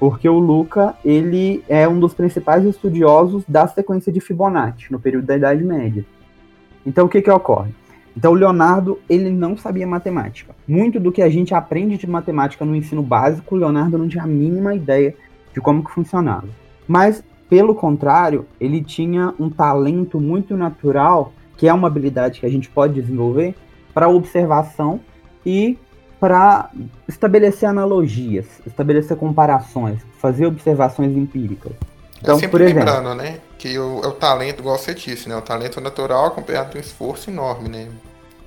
porque 0.00 0.26
o 0.26 0.38
Luca 0.38 0.96
ele 1.04 1.62
é 1.68 1.86
um 1.86 2.00
dos 2.00 2.14
principais 2.14 2.64
estudiosos 2.64 3.44
da 3.46 3.68
sequência 3.68 4.10
de 4.10 4.18
Fibonacci 4.18 4.90
no 4.90 4.98
período 4.98 5.26
da 5.26 5.36
Idade 5.36 5.62
Média. 5.62 6.06
Então 6.86 7.04
o 7.04 7.08
que 7.08 7.20
que 7.20 7.30
ocorre? 7.30 7.72
Então 8.16 8.32
Leonardo 8.32 8.98
ele 9.10 9.28
não 9.28 9.58
sabia 9.58 9.86
matemática. 9.86 10.56
Muito 10.66 10.98
do 10.98 11.12
que 11.12 11.20
a 11.20 11.28
gente 11.28 11.54
aprende 11.54 11.98
de 11.98 12.06
matemática 12.06 12.64
no 12.64 12.74
ensino 12.74 13.02
básico, 13.02 13.54
Leonardo 13.54 13.98
não 13.98 14.08
tinha 14.08 14.24
a 14.24 14.26
mínima 14.26 14.74
ideia 14.74 15.14
de 15.52 15.60
como 15.60 15.84
que 15.84 15.90
funcionava. 15.90 16.48
Mas 16.88 17.22
pelo 17.50 17.74
contrário, 17.74 18.46
ele 18.58 18.80
tinha 18.80 19.34
um 19.38 19.50
talento 19.50 20.18
muito 20.18 20.56
natural, 20.56 21.32
que 21.58 21.68
é 21.68 21.74
uma 21.74 21.88
habilidade 21.88 22.40
que 22.40 22.46
a 22.46 22.50
gente 22.50 22.70
pode 22.70 22.94
desenvolver 22.94 23.54
para 23.92 24.08
observação 24.08 25.00
e 25.44 25.76
para 26.20 26.68
estabelecer 27.08 27.66
analogias, 27.66 28.46
estabelecer 28.66 29.16
comparações, 29.16 30.00
fazer 30.18 30.44
observações 30.44 31.16
empíricas. 31.16 31.72
Então, 32.20 32.38
é 32.38 32.46
por 32.46 32.60
exemplo, 32.60 32.84
lembrando, 32.84 33.14
né, 33.14 33.38
que 33.56 33.78
o, 33.78 34.02
é 34.04 34.06
o 34.06 34.12
talento, 34.12 34.60
igual 34.60 34.76
você 34.76 34.94
disse, 34.94 35.26
né, 35.26 35.34
o 35.34 35.40
talento 35.40 35.80
natural 35.80 36.26
acompanhado 36.26 36.72
de 36.72 36.76
um 36.76 36.80
esforço 36.80 37.30
enorme, 37.30 37.70
né? 37.70 37.88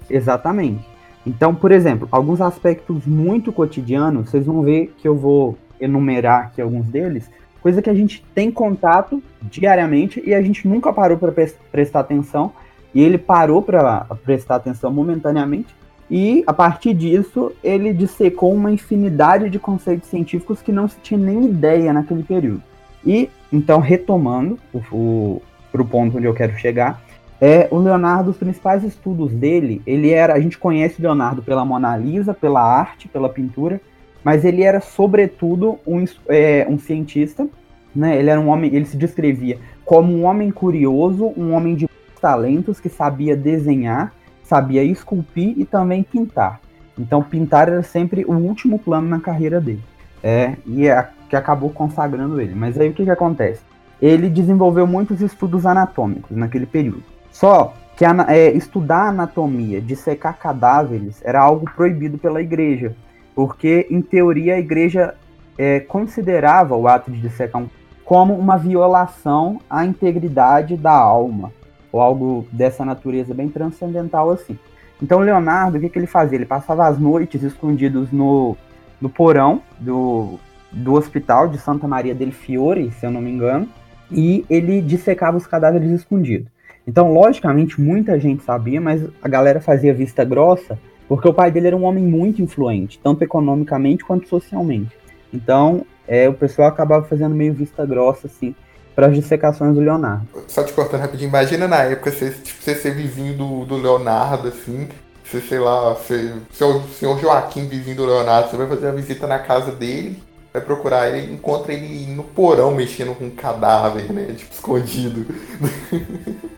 Exatamente. 0.07 0.85
Então, 1.25 1.55
por 1.55 1.71
exemplo, 1.71 2.07
alguns 2.11 2.39
aspectos 2.39 3.05
muito 3.07 3.51
cotidianos, 3.51 4.29
vocês 4.29 4.45
vão 4.45 4.61
ver 4.61 4.93
que 4.99 5.07
eu 5.07 5.15
vou 5.15 5.57
enumerar 5.81 6.43
aqui 6.43 6.61
alguns 6.61 6.85
deles, 6.85 7.27
coisa 7.59 7.81
que 7.81 7.89
a 7.89 7.93
gente 7.93 8.23
tem 8.35 8.51
contato 8.51 9.23
diariamente 9.41 10.21
e 10.23 10.35
a 10.35 10.41
gente 10.41 10.67
nunca 10.67 10.93
parou 10.93 11.17
para 11.17 11.31
prestar 11.71 12.01
atenção, 12.01 12.51
e 12.93 13.01
ele 13.01 13.17
parou 13.17 13.61
para 13.63 14.05
prestar 14.23 14.57
atenção 14.57 14.91
momentaneamente 14.91 15.73
e 16.09 16.43
a 16.45 16.53
partir 16.53 16.93
disso 16.93 17.51
ele 17.63 17.93
dissecou 17.93 18.53
uma 18.53 18.71
infinidade 18.71 19.49
de 19.49 19.59
conceitos 19.59 20.09
científicos 20.09 20.61
que 20.61 20.71
não 20.71 20.87
se 20.87 20.97
tinha 21.01 21.19
nem 21.19 21.45
ideia 21.45 21.93
naquele 21.93 22.23
período. 22.23 22.61
E 23.05 23.29
então 23.51 23.79
retomando 23.79 24.59
o, 24.73 25.41
para 25.71 25.81
o 25.81 25.85
ponto 25.85 26.17
onde 26.17 26.25
eu 26.25 26.33
quero 26.33 26.57
chegar, 26.57 27.01
é 27.41 27.67
o 27.71 27.77
Leonardo, 27.77 28.29
os 28.29 28.37
principais 28.37 28.83
estudos 28.83 29.33
dele, 29.33 29.81
ele 29.85 30.11
era, 30.11 30.33
a 30.33 30.39
gente 30.39 30.57
conhece 30.57 30.99
o 30.99 31.01
Leonardo 31.01 31.43
pela 31.43 31.65
Mona 31.65 31.97
Lisa, 31.97 32.33
pela 32.33 32.61
arte, 32.61 33.07
pela 33.09 33.27
pintura, 33.27 33.81
mas 34.23 34.45
ele 34.45 34.63
era 34.63 34.79
sobretudo 34.79 35.77
um, 35.85 36.05
é, 36.29 36.65
um 36.69 36.79
cientista, 36.79 37.45
né? 37.93 38.17
Ele 38.17 38.29
era 38.29 38.39
um 38.39 38.47
homem, 38.47 38.73
ele 38.73 38.85
se 38.85 38.95
descrevia 38.95 39.59
como 39.83 40.13
um 40.13 40.23
homem 40.23 40.49
curioso, 40.51 41.33
um 41.35 41.53
homem 41.53 41.75
de 41.75 41.89
talentos 42.21 42.79
que 42.79 42.87
sabia 42.87 43.35
desenhar, 43.35 44.13
sabia 44.43 44.83
esculpir 44.83 45.53
e 45.57 45.65
também 45.65 46.03
pintar. 46.03 46.59
Então 46.97 47.23
pintar 47.23 47.67
era 47.67 47.83
sempre 47.83 48.23
o 48.25 48.33
último 48.33 48.77
plano 48.77 49.07
na 49.07 49.19
carreira 49.19 49.59
dele. 49.59 49.83
É, 50.23 50.55
e 50.65 50.87
é 50.87 51.09
que 51.29 51.35
acabou 51.35 51.69
consagrando 51.69 52.39
ele. 52.39 52.53
Mas 52.53 52.79
aí 52.79 52.89
o 52.89 52.93
que, 52.93 53.03
que 53.03 53.09
acontece? 53.09 53.61
Ele 54.01 54.29
desenvolveu 54.29 54.85
muitos 54.85 55.21
estudos 55.21 55.65
anatômicos 55.65 56.35
naquele 56.37 56.65
período. 56.65 57.03
Só 57.31 57.73
que 57.95 58.05
é, 58.05 58.51
estudar 58.51 59.09
anatomia, 59.09 59.81
dissecar 59.81 60.37
cadáveres, 60.37 61.21
era 61.23 61.41
algo 61.41 61.69
proibido 61.75 62.17
pela 62.17 62.41
igreja, 62.41 62.95
porque, 63.35 63.87
em 63.89 64.01
teoria, 64.01 64.55
a 64.55 64.59
igreja 64.59 65.15
é, 65.57 65.79
considerava 65.79 66.75
o 66.75 66.87
ato 66.87 67.11
de 67.11 67.19
dissecar 67.19 67.61
um, 67.61 67.67
como 68.03 68.35
uma 68.35 68.57
violação 68.57 69.59
à 69.69 69.85
integridade 69.85 70.75
da 70.75 70.91
alma, 70.91 71.51
ou 71.93 72.01
algo 72.01 72.47
dessa 72.51 72.83
natureza 72.83 73.33
bem 73.33 73.47
transcendental 73.47 74.31
assim. 74.31 74.57
Então, 75.01 75.19
Leonardo, 75.19 75.77
o 75.77 75.81
que, 75.81 75.89
que 75.89 75.99
ele 75.99 76.07
fazia? 76.07 76.37
Ele 76.37 76.45
passava 76.45 76.87
as 76.87 76.97
noites 76.97 77.43
escondidos 77.43 78.11
no, 78.11 78.57
no 78.99 79.09
porão 79.09 79.61
do, 79.79 80.39
do 80.71 80.93
hospital 80.93 81.47
de 81.47 81.59
Santa 81.59 81.87
Maria 81.87 82.15
del 82.15 82.31
Fiore, 82.31 82.91
se 82.91 83.05
eu 83.05 83.11
não 83.11 83.21
me 83.21 83.31
engano, 83.31 83.67
e 84.11 84.43
ele 84.49 84.81
dissecava 84.81 85.37
os 85.37 85.45
cadáveres 85.45 85.89
escondidos. 85.91 86.51
Então, 86.87 87.13
logicamente, 87.13 87.79
muita 87.79 88.19
gente 88.19 88.43
sabia, 88.43 88.81
mas 88.81 89.05
a 89.21 89.29
galera 89.29 89.61
fazia 89.61 89.93
vista 89.93 90.25
grossa, 90.25 90.77
porque 91.07 91.27
o 91.27 91.33
pai 91.33 91.51
dele 91.51 91.67
era 91.67 91.77
um 91.77 91.83
homem 91.83 92.03
muito 92.03 92.41
influente, 92.41 92.99
tanto 93.01 93.23
economicamente 93.23 94.03
quanto 94.03 94.27
socialmente. 94.27 94.95
Então, 95.33 95.85
é, 96.07 96.27
o 96.27 96.33
pessoal 96.33 96.67
acabava 96.67 97.05
fazendo 97.05 97.35
meio 97.35 97.53
vista 97.53 97.85
grossa, 97.85 98.27
assim, 98.27 98.55
para 98.95 99.07
as 99.07 99.15
dissecações 99.15 99.73
do 99.73 99.81
Leonardo. 99.81 100.27
Só 100.47 100.63
te 100.63 100.73
cortando 100.73 101.01
rapidinho, 101.01 101.29
imagina 101.29 101.67
na 101.67 101.83
época 101.83 102.11
você, 102.11 102.31
tipo, 102.31 102.61
você 102.61 102.75
ser 102.75 102.93
vizinho 102.93 103.35
do, 103.35 103.65
do 103.65 103.77
Leonardo, 103.77 104.47
assim, 104.47 104.87
você, 105.23 105.41
sei 105.41 105.59
lá, 105.59 105.93
você, 105.93 106.33
seu 106.51 106.81
senhor 106.99 107.19
Joaquim 107.19 107.67
vizinho 107.67 107.95
do 107.95 108.05
Leonardo, 108.05 108.49
você 108.49 108.57
vai 108.57 108.67
fazer 108.67 108.87
a 108.87 108.91
visita 108.91 109.27
na 109.27 109.39
casa 109.39 109.71
dele, 109.71 110.21
vai 110.51 110.61
procurar 110.61 111.09
ele, 111.09 111.33
encontra 111.33 111.73
ele 111.73 112.05
no 112.13 112.23
porão 112.23 112.73
mexendo 112.73 113.15
com 113.15 113.25
um 113.25 113.31
cadáver, 113.31 114.11
né, 114.11 114.33
tipo, 114.37 114.53
escondido. 114.53 115.25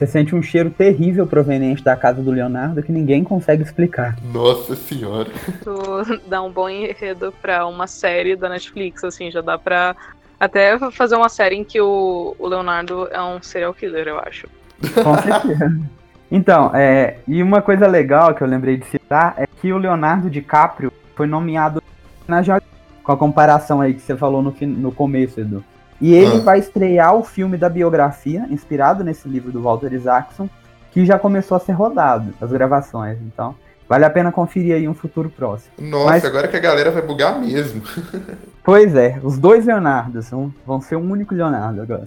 Você 0.00 0.06
sente 0.06 0.34
um 0.34 0.40
cheiro 0.40 0.70
terrível 0.70 1.26
proveniente 1.26 1.84
da 1.84 1.94
casa 1.94 2.22
do 2.22 2.30
Leonardo 2.30 2.82
que 2.82 2.90
ninguém 2.90 3.22
consegue 3.22 3.62
explicar. 3.62 4.16
Nossa 4.32 4.74
senhora. 4.74 5.30
Tu 5.62 6.20
dá 6.26 6.40
um 6.40 6.50
bom 6.50 6.70
enredo 6.70 7.34
pra 7.42 7.66
uma 7.66 7.86
série 7.86 8.34
da 8.34 8.48
Netflix, 8.48 9.04
assim, 9.04 9.30
já 9.30 9.42
dá 9.42 9.58
pra 9.58 9.94
até 10.40 10.78
fazer 10.90 11.16
uma 11.16 11.28
série 11.28 11.56
em 11.56 11.64
que 11.64 11.78
o, 11.80 12.34
o 12.38 12.48
Leonardo 12.48 13.06
é 13.10 13.22
um 13.22 13.42
serial 13.42 13.74
killer, 13.74 14.08
eu 14.08 14.18
acho. 14.18 14.48
Com 15.04 15.14
certeza. 15.22 15.78
Então, 16.32 16.70
é, 16.74 17.18
e 17.26 17.42
uma 17.42 17.60
coisa 17.60 17.86
legal 17.86 18.34
que 18.34 18.42
eu 18.42 18.46
lembrei 18.46 18.76
de 18.76 18.86
citar 18.86 19.34
é 19.36 19.46
que 19.46 19.72
o 19.72 19.78
Leonardo 19.78 20.30
DiCaprio 20.30 20.92
foi 21.14 21.26
nomeado 21.26 21.82
na 22.26 22.40
com 23.02 23.12
a 23.12 23.16
comparação 23.16 23.80
aí 23.80 23.94
que 23.94 24.00
você 24.00 24.16
falou 24.16 24.40
no, 24.40 24.54
no 24.60 24.92
começo, 24.92 25.40
Edu. 25.40 25.64
E 26.00 26.14
ele 26.14 26.36
ah. 26.36 26.44
vai 26.44 26.58
estrear 26.58 27.14
o 27.14 27.24
filme 27.24 27.58
da 27.58 27.68
biografia, 27.68 28.46
inspirado 28.48 29.02
nesse 29.04 29.28
livro 29.28 29.50
do 29.50 29.60
Walter 29.60 29.92
Isaacson, 29.92 30.48
que 30.92 31.04
já 31.04 31.18
começou 31.18 31.56
a 31.56 31.60
ser 31.60 31.72
rodado, 31.72 32.32
as 32.40 32.50
gravações. 32.50 33.18
Então, 33.22 33.54
vale 33.90 34.04
a 34.04 34.10
pena 34.10 34.30
conferir 34.30 34.76
aí 34.76 34.86
um 34.86 34.94
futuro 34.94 35.28
próximo. 35.28 35.72
Nossa, 35.76 36.10
Mas, 36.10 36.24
agora 36.24 36.46
que 36.46 36.56
a 36.56 36.60
galera 36.60 36.92
vai 36.92 37.02
bugar 37.02 37.40
mesmo. 37.40 37.82
pois 38.62 38.94
é, 38.94 39.18
os 39.20 39.36
dois 39.36 39.66
Leonardos 39.66 40.30
vão, 40.30 40.54
vão 40.64 40.80
ser 40.80 40.94
um 40.94 41.10
único 41.10 41.34
Leonardo 41.34 41.82
agora. 41.82 42.06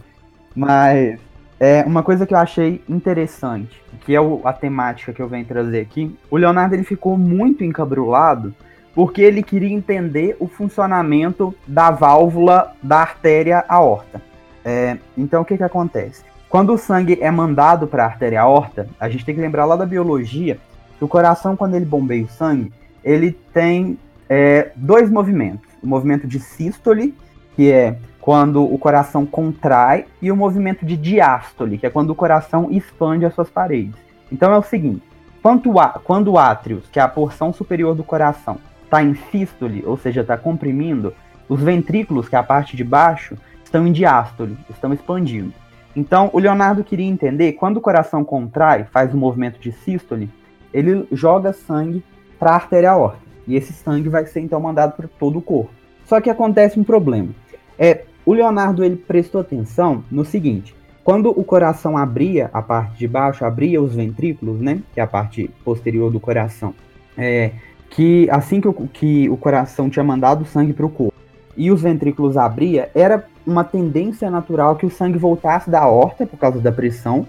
Mas 0.56 1.20
é 1.60 1.84
uma 1.84 2.02
coisa 2.02 2.25
que 2.25 2.34
eu 2.34 2.38
achei 2.38 2.82
interessante, 2.88 3.84
que 4.06 4.16
é 4.16 4.22
o, 4.22 4.40
a 4.46 4.54
temática 4.54 5.12
que 5.12 5.22
eu 5.22 5.28
venho 5.28 5.44
trazer 5.44 5.82
aqui. 5.82 6.18
O 6.32 6.38
Leonardo 6.38 6.74
ele 6.74 6.86
ficou 6.86 7.18
muito 7.18 7.66
encabrulado 7.66 8.56
porque 8.96 9.22
ele 9.22 9.44
queria 9.44 9.74
entender 9.74 10.38
o 10.40 10.48
funcionamento 10.48 11.54
da 11.68 11.92
válvula 11.92 12.74
da 12.82 13.00
artéria 13.00 13.66
aorta. 13.68 14.22
É, 14.63 14.98
então, 15.18 15.42
o 15.42 15.46
que, 15.46 15.58
que 15.58 15.63
acontece? 15.63 16.24
Quando 16.48 16.72
o 16.72 16.78
sangue 16.78 17.18
é 17.20 17.30
mandado 17.30 17.88
para 17.88 18.04
a 18.04 18.08
artéria 18.08 18.40
aorta, 18.40 18.88
a 18.98 19.10
gente 19.10 19.25
tem 19.25 19.36
que 19.36 19.42
lembrar 19.42 19.66
lá 19.66 19.75
da 19.75 19.86
biologia 19.86 20.58
o 21.02 21.08
coração, 21.08 21.56
quando 21.56 21.76
ele 21.76 21.86
bombeia 21.86 22.24
o 22.24 22.30
sangue, 22.30 22.72
ele 23.04 23.32
tem 23.54 23.98
é, 24.30 24.72
dois 24.76 25.10
movimentos: 25.10 25.70
o 25.82 25.88
movimento 25.88 26.28
de 26.28 26.40
sístole, 26.40 27.14
que 27.56 27.72
é 27.72 27.98
quando 28.20 28.64
o 28.64 28.78
coração 28.78 29.26
contrai, 29.26 30.06
e 30.22 30.32
o 30.32 30.36
movimento 30.36 30.86
de 30.86 30.96
diástole, 30.96 31.78
que 31.78 31.86
é 31.86 31.90
quando 31.90 32.12
o 32.12 32.16
coração 32.16 32.70
expande 32.72 33.26
as 33.26 33.34
suas 33.34 33.50
paredes. 33.50 33.96
Então 34.32 34.54
é 34.54 34.58
o 34.58 34.64
seguinte: 34.64 35.04
quando 35.42 36.32
o 36.32 36.38
átrio, 36.38 36.82
que 36.92 37.00
é 37.00 37.04
a 37.04 37.08
porção 37.08 37.52
superior 37.52 37.94
do 37.94 38.04
coração, 38.04 38.58
está 38.84 39.04
em 39.04 39.16
sístole, 39.32 39.84
ou 39.86 39.98
seja, 39.98 40.22
está 40.22 40.38
comprimindo, 40.38 41.14
os 41.50 41.62
ventrículos, 41.62 42.30
que 42.30 42.36
é 42.36 42.40
a 42.40 42.44
parte 42.44 42.78
de 42.78 42.84
baixo, 42.84 43.38
estão 43.64 43.86
em 43.86 43.92
diástole, 43.92 44.58
estão 44.70 44.94
expandindo. 44.94 45.54
Então, 45.96 46.30
o 46.32 46.40
Leonardo 46.40 46.84
queria 46.84 47.06
entender, 47.06 47.54
quando 47.54 47.78
o 47.78 47.82
coração 47.82 48.24
contrai, 48.24 48.86
faz 48.86 49.14
o 49.14 49.18
um 49.18 49.20
movimento 49.20 49.60
de 49.60 49.72
sístole, 49.72 50.30
ele 50.74 51.08
joga 51.12 51.53
sangue 51.53 52.03
para 52.39 52.51
a 52.51 52.56
artéria 52.56 52.92
aorta. 52.92 53.20
E 53.48 53.56
esse 53.56 53.74
sangue 53.74 54.10
vai 54.10 54.25
ser 54.25 54.39
então 54.39 54.60
mandado 54.60 54.96
para 54.96 55.08
todo 55.08 55.39
o 55.39 55.42
corpo. 55.42 55.72
Só 56.06 56.20
que 56.20 56.30
acontece 56.30 56.80
um 56.80 56.84
problema. 56.84 57.30
É, 57.77 58.03
o 58.25 58.34
Leonardo 58.34 58.84
ele 58.84 58.96
prestou 58.96 59.42
atenção 59.42 60.03
no 60.10 60.24
seguinte: 60.24 60.75
quando 61.03 61.30
o 61.30 61.44
coração 61.44 61.98
abria 61.98 62.50
a 62.53 62.62
parte 62.62 62.98
de 62.98 63.08
baixo, 63.08 63.46
abria 63.46 63.82
os 63.82 63.96
ventrículos, 63.96 64.60
né, 64.60 64.82
que 64.94 65.00
é 65.00 65.03
a 65.03 65.08
parte 65.08 65.50
posterior 65.63 66.12
do 66.12 66.20
coração, 66.20 66.74
é, 67.18 67.51
que 67.89 68.27
assim 68.32 68.62
que 68.62 68.68
o, 68.68 68.74
que 68.74 69.30
o 69.30 69.38
coração 69.38 69.89
tinha 69.89 70.03
mandado 70.03 70.46
sangue 70.46 70.74
para 70.74 70.86
o 70.86 70.89
corpo 70.89 71.13
e 71.56 71.72
os 71.72 71.82
ventrículos 71.82 72.36
abria, 72.36 72.89
era 72.96 73.25
uma 73.46 73.63
tendência 73.63 74.30
natural 74.32 74.75
que 74.75 74.86
o 74.86 74.89
sangue 74.89 75.18
voltasse 75.18 75.70
da 75.70 75.86
horta 75.88 76.25
por 76.25 76.38
causa 76.38 76.60
da 76.60 76.72
pressão 76.72 77.27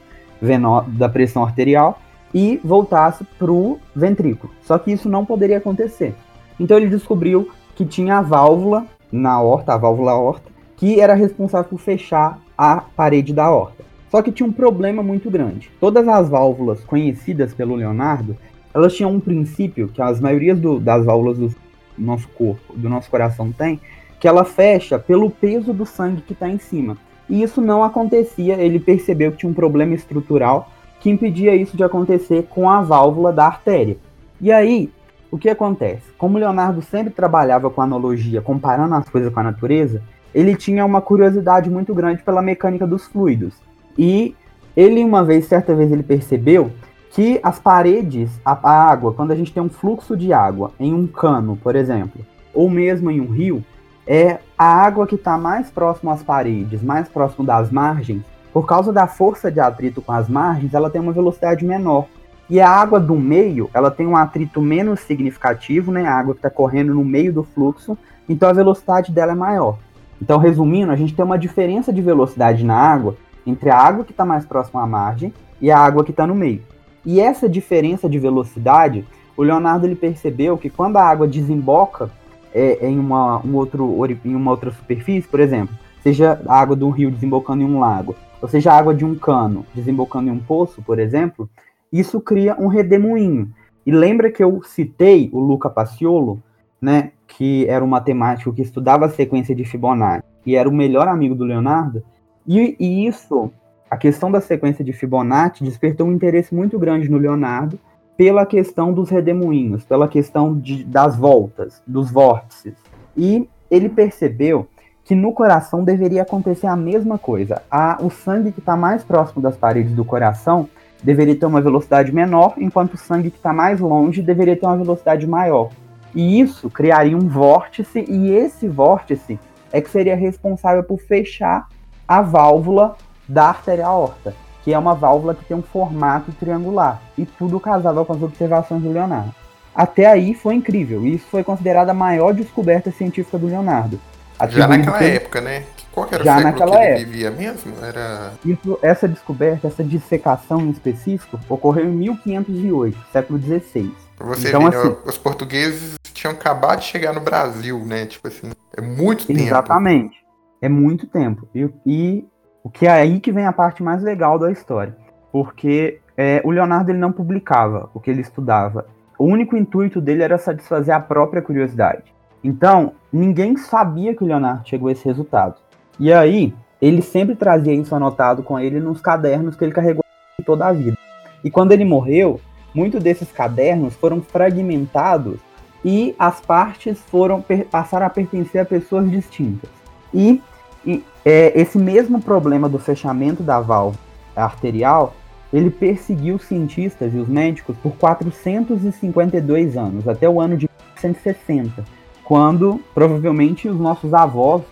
da 0.88 1.08
pressão 1.08 1.42
arterial 1.42 1.98
e 2.34 2.60
voltasse 2.64 3.24
para 3.38 3.52
o 3.52 3.78
ventrículo. 3.94 4.52
Só 4.62 4.76
que 4.76 4.90
isso 4.90 5.08
não 5.08 5.24
poderia 5.24 5.58
acontecer. 5.58 6.14
Então 6.58 6.76
ele 6.76 6.88
descobriu 6.88 7.48
que 7.76 7.84
tinha 7.84 8.18
a 8.18 8.22
válvula 8.22 8.86
na 9.10 9.40
horta, 9.40 9.74
a 9.74 9.78
válvula 9.78 10.12
aorta, 10.12 10.50
que 10.76 11.00
era 11.00 11.14
responsável 11.14 11.70
por 11.70 11.78
fechar 11.78 12.40
a 12.58 12.82
parede 12.96 13.32
da 13.32 13.50
horta. 13.50 13.84
Só 14.10 14.22
que 14.22 14.32
tinha 14.32 14.48
um 14.48 14.52
problema 14.52 15.02
muito 15.02 15.30
grande. 15.30 15.70
Todas 15.80 16.06
as 16.06 16.28
válvulas 16.28 16.82
conhecidas 16.84 17.54
pelo 17.54 17.74
Leonardo, 17.74 18.36
elas 18.72 18.94
tinham 18.94 19.12
um 19.12 19.20
princípio 19.20 19.88
que 19.88 20.02
as 20.02 20.20
maiorias 20.20 20.58
do, 20.58 20.80
das 20.80 21.04
válvulas 21.04 21.38
do 21.38 21.54
nosso 21.96 22.28
corpo, 22.28 22.74
do 22.76 22.88
nosso 22.88 23.08
coração 23.10 23.52
tem, 23.52 23.80
que 24.18 24.26
ela 24.26 24.44
fecha 24.44 24.98
pelo 24.98 25.30
peso 25.30 25.72
do 25.72 25.86
sangue 25.86 26.22
que 26.22 26.32
está 26.32 26.48
em 26.48 26.58
cima. 26.58 26.96
E 27.28 27.42
isso 27.42 27.60
não 27.60 27.82
acontecia, 27.82 28.54
ele 28.54 28.78
percebeu 28.78 29.32
que 29.32 29.38
tinha 29.38 29.50
um 29.50 29.54
problema 29.54 29.94
estrutural 29.94 30.70
que 31.04 31.10
impedia 31.10 31.54
isso 31.54 31.76
de 31.76 31.84
acontecer 31.84 32.46
com 32.48 32.66
a 32.66 32.80
válvula 32.80 33.30
da 33.30 33.44
artéria. 33.44 33.98
E 34.40 34.50
aí, 34.50 34.90
o 35.30 35.36
que 35.36 35.50
acontece? 35.50 36.10
Como 36.16 36.38
Leonardo 36.38 36.80
sempre 36.80 37.12
trabalhava 37.12 37.68
com 37.68 37.82
analogia, 37.82 38.40
comparando 38.40 38.94
as 38.94 39.06
coisas 39.06 39.30
com 39.30 39.38
a 39.38 39.42
natureza, 39.42 40.00
ele 40.34 40.56
tinha 40.56 40.82
uma 40.82 41.02
curiosidade 41.02 41.68
muito 41.68 41.94
grande 41.94 42.22
pela 42.22 42.40
mecânica 42.40 42.86
dos 42.86 43.04
fluidos. 43.04 43.52
E 43.98 44.34
ele, 44.74 45.04
uma 45.04 45.22
vez, 45.22 45.44
certa 45.44 45.74
vez, 45.74 45.92
ele 45.92 46.02
percebeu 46.02 46.70
que 47.10 47.38
as 47.42 47.58
paredes, 47.58 48.30
a, 48.42 48.56
água, 48.90 49.12
quando 49.12 49.32
a 49.32 49.36
gente 49.36 49.52
tem 49.52 49.62
um 49.62 49.68
fluxo 49.68 50.16
de 50.16 50.32
água 50.32 50.72
em 50.80 50.94
um 50.94 51.06
cano, 51.06 51.54
por 51.62 51.76
exemplo, 51.76 52.24
ou 52.54 52.70
mesmo 52.70 53.10
em 53.10 53.20
um 53.20 53.30
rio, 53.30 53.62
é 54.06 54.38
a 54.56 54.64
água 54.64 55.06
que 55.06 55.16
está 55.16 55.36
mais 55.36 55.70
próximo 55.70 56.10
às 56.10 56.22
paredes, 56.22 56.82
mais 56.82 57.10
próximo 57.10 57.44
das 57.44 57.70
margens, 57.70 58.22
por 58.54 58.66
causa 58.66 58.92
da 58.92 59.08
força 59.08 59.50
de 59.50 59.58
atrito 59.58 60.00
com 60.00 60.12
as 60.12 60.28
margens, 60.28 60.72
ela 60.72 60.88
tem 60.88 61.00
uma 61.00 61.10
velocidade 61.10 61.64
menor. 61.64 62.06
E 62.48 62.60
a 62.60 62.70
água 62.70 63.00
do 63.00 63.16
meio, 63.16 63.68
ela 63.74 63.90
tem 63.90 64.06
um 64.06 64.16
atrito 64.16 64.62
menos 64.62 65.00
significativo, 65.00 65.90
né? 65.90 66.06
A 66.06 66.14
água 66.14 66.34
que 66.34 66.38
está 66.38 66.48
correndo 66.48 66.94
no 66.94 67.04
meio 67.04 67.32
do 67.32 67.42
fluxo, 67.42 67.98
então 68.28 68.48
a 68.48 68.52
velocidade 68.52 69.10
dela 69.10 69.32
é 69.32 69.34
maior. 69.34 69.76
Então, 70.22 70.38
resumindo, 70.38 70.92
a 70.92 70.96
gente 70.96 71.12
tem 71.12 71.24
uma 71.24 71.36
diferença 71.36 71.92
de 71.92 72.00
velocidade 72.00 72.64
na 72.64 72.76
água 72.76 73.16
entre 73.44 73.70
a 73.70 73.76
água 73.76 74.04
que 74.04 74.12
está 74.12 74.24
mais 74.24 74.46
próxima 74.46 74.82
à 74.82 74.86
margem 74.86 75.34
e 75.60 75.68
a 75.68 75.78
água 75.78 76.04
que 76.04 76.12
está 76.12 76.24
no 76.24 76.34
meio. 76.34 76.62
E 77.04 77.20
essa 77.20 77.48
diferença 77.48 78.08
de 78.08 78.20
velocidade, 78.20 79.04
o 79.36 79.42
Leonardo 79.42 79.84
ele 79.84 79.96
percebeu 79.96 80.56
que 80.56 80.70
quando 80.70 80.96
a 80.96 81.02
água 81.02 81.26
desemboca 81.26 82.08
é, 82.54 82.86
em, 82.86 83.00
uma, 83.00 83.44
um 83.44 83.56
outro, 83.56 83.98
em 84.24 84.36
uma 84.36 84.52
outra 84.52 84.70
superfície, 84.70 85.26
por 85.26 85.40
exemplo, 85.40 85.74
seja 86.04 86.40
a 86.46 86.60
água 86.60 86.76
de 86.76 86.84
um 86.84 86.90
rio 86.90 87.10
desembocando 87.10 87.62
em 87.62 87.66
um 87.66 87.80
lago, 87.80 88.14
ou 88.44 88.48
seja 88.48 88.70
a 88.70 88.76
água 88.76 88.94
de 88.94 89.06
um 89.06 89.14
cano 89.14 89.64
desembocando 89.74 90.28
em 90.28 90.30
um 90.30 90.38
poço, 90.38 90.82
por 90.82 90.98
exemplo, 90.98 91.48
isso 91.90 92.20
cria 92.20 92.54
um 92.60 92.66
redemoinho. 92.66 93.50
E 93.86 93.90
lembra 93.90 94.30
que 94.30 94.44
eu 94.44 94.62
citei 94.62 95.30
o 95.32 95.38
Luca 95.40 95.70
Paciolo, 95.70 96.42
né, 96.78 97.12
que 97.26 97.66
era 97.66 97.82
um 97.82 97.88
matemático 97.88 98.52
que 98.52 98.60
estudava 98.60 99.06
a 99.06 99.08
sequência 99.08 99.54
de 99.54 99.64
Fibonacci 99.64 100.28
e 100.44 100.56
era 100.56 100.68
o 100.68 100.74
melhor 100.74 101.08
amigo 101.08 101.34
do 101.34 101.42
Leonardo? 101.42 102.04
E, 102.46 102.76
e 102.78 103.06
isso, 103.06 103.50
a 103.90 103.96
questão 103.96 104.30
da 104.30 104.42
sequência 104.42 104.84
de 104.84 104.92
Fibonacci, 104.92 105.64
despertou 105.64 106.06
um 106.06 106.12
interesse 106.12 106.54
muito 106.54 106.78
grande 106.78 107.10
no 107.10 107.16
Leonardo 107.16 107.80
pela 108.14 108.44
questão 108.44 108.92
dos 108.92 109.08
redemoinhos, 109.08 109.86
pela 109.86 110.06
questão 110.06 110.54
de, 110.54 110.84
das 110.84 111.16
voltas, 111.16 111.82
dos 111.86 112.10
vórtices. 112.10 112.74
E 113.16 113.48
ele 113.70 113.88
percebeu 113.88 114.68
que 115.04 115.14
no 115.14 115.32
coração 115.32 115.84
deveria 115.84 116.22
acontecer 116.22 116.66
a 116.66 116.74
mesma 116.74 117.18
coisa. 117.18 117.62
A, 117.70 117.98
o 118.00 118.10
sangue 118.10 118.50
que 118.50 118.60
está 118.60 118.74
mais 118.74 119.04
próximo 119.04 119.42
das 119.42 119.56
paredes 119.56 119.92
do 119.92 120.04
coração 120.04 120.68
deveria 121.02 121.36
ter 121.36 121.44
uma 121.44 121.60
velocidade 121.60 122.10
menor, 122.10 122.54
enquanto 122.56 122.94
o 122.94 122.98
sangue 122.98 123.30
que 123.30 123.36
está 123.36 123.52
mais 123.52 123.78
longe 123.78 124.22
deveria 124.22 124.56
ter 124.56 124.64
uma 124.64 124.78
velocidade 124.78 125.26
maior. 125.26 125.68
E 126.14 126.40
isso 126.40 126.70
criaria 126.70 127.16
um 127.16 127.28
vórtice, 127.28 128.04
e 128.08 128.30
esse 128.30 128.66
vórtice 128.66 129.38
é 129.70 129.80
que 129.80 129.90
seria 129.90 130.16
responsável 130.16 130.82
por 130.82 130.98
fechar 130.98 131.68
a 132.08 132.22
válvula 132.22 132.96
da 133.28 133.48
artéria 133.48 133.86
aorta, 133.86 134.34
que 134.62 134.72
é 134.72 134.78
uma 134.78 134.94
válvula 134.94 135.34
que 135.34 135.44
tem 135.44 135.56
um 135.56 135.62
formato 135.62 136.32
triangular. 136.32 137.02
E 137.18 137.26
tudo 137.26 137.60
casava 137.60 138.04
com 138.04 138.12
as 138.12 138.22
observações 138.22 138.82
do 138.82 138.92
Leonardo. 138.92 139.34
Até 139.74 140.06
aí 140.06 140.32
foi 140.32 140.54
incrível, 140.54 141.04
e 141.04 141.16
isso 141.16 141.26
foi 141.26 141.44
considerada 141.44 141.90
a 141.90 141.94
maior 141.94 142.32
descoberta 142.32 142.90
científica 142.90 143.36
do 143.36 143.48
Leonardo. 143.48 144.00
Já 144.48 144.68
naquela 144.68 145.02
época, 145.02 145.40
né? 145.40 145.64
Qual 145.94 146.08
era 146.10 146.24
Já 146.24 146.38
o 146.38 146.42
século 146.42 146.70
que 146.70 146.76
ele 146.76 146.84
época. 146.84 147.06
vivia 147.06 147.30
mesmo? 147.30 147.72
Era... 147.80 148.32
Isso, 148.44 148.78
essa 148.82 149.06
descoberta, 149.06 149.68
essa 149.68 149.84
dissecação 149.84 150.60
em 150.60 150.70
específico, 150.70 151.38
ocorreu 151.48 151.84
em 151.84 151.92
1508, 151.92 152.98
século 153.12 153.38
XVI. 153.38 153.94
Você 154.18 154.48
então, 154.48 154.68
vê, 154.68 154.76
assim, 154.76 154.96
os 155.06 155.16
portugueses 155.16 155.94
tinham 156.12 156.32
acabado 156.32 156.80
de 156.80 156.86
chegar 156.86 157.12
no 157.12 157.20
Brasil, 157.20 157.78
né? 157.84 158.06
Tipo 158.06 158.28
assim, 158.28 158.50
é 158.76 158.80
muito 158.80 159.26
tempo. 159.26 159.40
Exatamente. 159.40 160.16
É 160.60 160.68
muito 160.68 161.06
tempo. 161.06 161.48
E, 161.54 161.70
e 161.86 162.24
o 162.62 162.70
que 162.70 162.86
é 162.86 162.90
aí 162.90 163.20
que 163.20 163.30
vem 163.30 163.46
a 163.46 163.52
parte 163.52 163.82
mais 163.82 164.02
legal 164.02 164.38
da 164.38 164.50
história. 164.50 164.96
Porque 165.30 166.00
é, 166.16 166.40
o 166.44 166.50
Leonardo 166.50 166.90
ele 166.90 166.98
não 166.98 167.12
publicava 167.12 167.90
o 167.92 168.00
que 168.00 168.10
ele 168.10 168.20
estudava. 168.20 168.86
O 169.18 169.24
único 169.24 169.56
intuito 169.56 170.00
dele 170.00 170.22
era 170.22 170.38
satisfazer 170.38 170.94
a 170.94 171.00
própria 171.00 171.42
curiosidade. 171.42 172.13
Então, 172.44 172.92
ninguém 173.10 173.56
sabia 173.56 174.14
que 174.14 174.22
o 174.22 174.26
Leonardo 174.26 174.68
chegou 174.68 174.88
a 174.88 174.92
esse 174.92 175.06
resultado. 175.06 175.54
E 175.98 176.12
aí, 176.12 176.52
ele 176.80 177.00
sempre 177.00 177.34
trazia 177.34 177.72
isso 177.72 177.94
anotado 177.94 178.42
com 178.42 178.60
ele 178.60 178.78
nos 178.78 179.00
cadernos 179.00 179.56
que 179.56 179.64
ele 179.64 179.72
carregou 179.72 180.04
toda 180.44 180.66
a 180.66 180.72
vida. 180.72 180.98
E 181.42 181.50
quando 181.50 181.72
ele 181.72 181.86
morreu, 181.86 182.38
muitos 182.74 183.02
desses 183.02 183.32
cadernos 183.32 183.94
foram 183.94 184.20
fragmentados 184.20 185.38
e 185.82 186.14
as 186.18 186.40
partes 186.40 187.00
foram 187.00 187.42
passaram 187.70 188.06
a 188.06 188.10
pertencer 188.10 188.60
a 188.60 188.64
pessoas 188.66 189.10
distintas. 189.10 189.70
E, 190.12 190.42
e 190.84 191.02
é, 191.24 191.58
esse 191.58 191.78
mesmo 191.78 192.20
problema 192.20 192.68
do 192.68 192.78
fechamento 192.78 193.42
da 193.42 193.60
válvula 193.60 193.98
arterial, 194.36 195.14
ele 195.50 195.70
perseguiu 195.70 196.36
os 196.36 196.44
cientistas 196.44 197.14
e 197.14 197.16
os 197.16 197.28
médicos 197.28 197.76
por 197.78 197.92
452 197.96 199.76
anos, 199.78 200.06
até 200.06 200.28
o 200.28 200.40
ano 200.40 200.58
de 200.58 200.68
1960 201.02 202.03
quando 202.24 202.80
provavelmente 202.94 203.68
os 203.68 203.78
nossos 203.78 204.14
avós, 204.14 204.62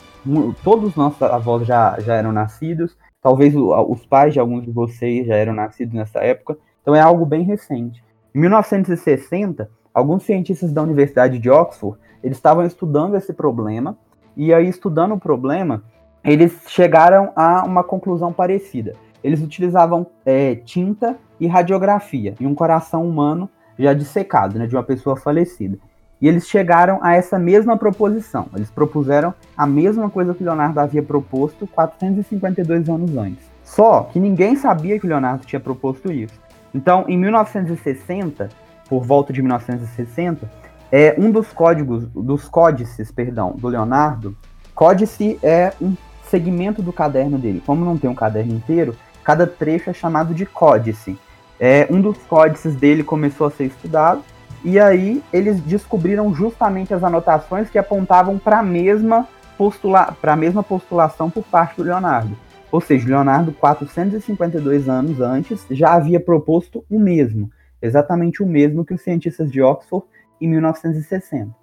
todos 0.65 0.91
os 0.91 0.97
nossos 0.97 1.21
avós 1.23 1.67
já, 1.67 1.99
já 2.01 2.15
eram 2.15 2.33
nascidos, 2.33 2.97
talvez 3.21 3.55
os 3.55 4.05
pais 4.07 4.33
de 4.33 4.41
alguns 4.41 4.65
de 4.65 4.71
vocês 4.71 5.27
já 5.27 5.37
eram 5.37 5.53
nascidos 5.53 5.95
nessa 5.95 6.21
época, 6.21 6.57
então 6.81 6.95
é 6.95 7.01
algo 7.01 7.25
bem 7.25 7.43
recente. 7.43 8.03
Em 8.35 8.41
1960, 8.41 9.71
alguns 9.93 10.25
cientistas 10.25 10.73
da 10.73 10.83
Universidade 10.83 11.39
de 11.39 11.51
Oxford, 11.51 11.99
eles 12.23 12.39
estavam 12.39 12.65
estudando 12.65 13.17
esse 13.17 13.33
problema, 13.33 13.97
e 14.37 14.53
aí 14.55 14.69
estudando 14.69 15.15
o 15.15 15.21
problema, 15.21 15.83
eles 16.25 16.63
chegaram 16.69 17.33
a 17.37 17.65
uma 17.65 17.85
conclusão 17.85 18.33
parecida. 18.33 18.95
Eles 19.23 19.43
utilizavam 19.43 20.07
é, 20.25 20.55
tinta 20.55 21.17
e 21.39 21.47
radiografia 21.47 22.35
em 22.41 22.47
um 22.47 22.55
coração 22.55 23.07
humano 23.07 23.49
já 23.79 23.93
dissecado, 23.93 24.59
né, 24.59 24.67
de 24.67 24.75
uma 24.75 24.83
pessoa 24.83 25.17
falecida. 25.17 25.79
E 26.23 26.29
eles 26.29 26.47
chegaram 26.47 27.01
a 27.03 27.15
essa 27.17 27.37
mesma 27.37 27.77
proposição. 27.77 28.47
Eles 28.55 28.71
propuseram 28.71 29.35
a 29.57 29.67
mesma 29.67 30.09
coisa 30.09 30.33
que 30.33 30.45
Leonardo 30.45 30.79
havia 30.79 31.03
proposto 31.03 31.67
452 31.67 32.89
anos 32.89 33.17
antes. 33.17 33.45
Só 33.65 34.03
que 34.05 34.21
ninguém 34.21 34.55
sabia 34.55 35.01
que 35.01 35.07
Leonardo 35.07 35.45
tinha 35.45 35.59
proposto 35.59 36.13
isso. 36.13 36.41
Então, 36.73 37.05
em 37.09 37.19
1960, 37.19 38.49
por 38.89 39.03
volta 39.03 39.33
de 39.33 39.43
1960, 39.43 40.49
é 40.93 41.17
um 41.19 41.29
dos 41.29 41.49
códigos, 41.49 42.07
dos 42.07 42.49
códices, 42.49 43.11
perdão, 43.11 43.57
do 43.59 43.67
Leonardo. 43.67 44.37
Códice 44.77 45.41
é 45.43 45.73
um 45.83 45.97
segmento 46.31 46.81
do 46.81 46.93
caderno 46.93 47.37
dele. 47.37 47.61
Como 47.67 47.85
não 47.85 47.99
tem 47.99 48.09
um 48.09 48.15
caderno 48.15 48.55
inteiro, 48.55 48.95
cada 49.25 49.45
trecho 49.45 49.91
é 49.91 49.93
chamado 49.93 50.33
de 50.35 50.47
códice. 50.47 51.19
É, 51.59 51.89
um 51.91 52.01
dos 52.01 52.19
códices 52.19 52.77
dele 52.77 53.03
começou 53.03 53.49
a 53.49 53.51
ser 53.51 53.65
estudado 53.65 54.23
e 54.65 54.79
aí 54.79 55.23
eles 55.33 55.61
descobriram 55.61 56.35
justamente 56.35 56.95
as 56.95 57.03
anotações 57.03 57.69
que 57.69 57.79
apontavam 57.79 58.39
para 58.39 58.61
a 58.61 58.63
mesma, 58.63 59.29
postula 59.59 60.17
mesma 60.37 60.63
postulação 60.63 61.29
por 61.31 61.45
parte 61.45 61.77
do 61.77 61.83
Leonardo. 61.83 62.37
Ou 62.71 62.81
seja, 62.81 63.09
Leonardo, 63.09 63.53
452 63.53 64.89
anos 64.89 65.21
antes, 65.21 65.67
já 65.71 65.93
havia 65.93 66.19
proposto 66.19 66.85
o 66.89 66.99
mesmo, 66.99 67.51
exatamente 67.83 68.43
o 68.43 68.47
mesmo 68.47 68.85
que 68.85 68.95
os 68.95 69.03
cientistas 69.03 69.51
de 69.51 69.61
Oxford 69.61 70.07
em 70.41 70.49
1960. 70.49 71.55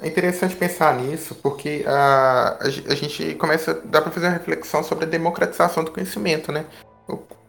É 0.00 0.08
interessante 0.08 0.54
pensar 0.54 0.94
nisso, 0.96 1.34
porque 1.36 1.84
a, 1.86 2.58
a, 2.60 2.66
a 2.66 2.94
gente 2.94 3.34
começa, 3.36 3.80
dá 3.84 4.02
para 4.02 4.10
fazer 4.10 4.26
uma 4.26 4.32
reflexão 4.32 4.82
sobre 4.82 5.04
a 5.04 5.08
democratização 5.08 5.82
do 5.82 5.90
conhecimento, 5.90 6.52
né? 6.52 6.64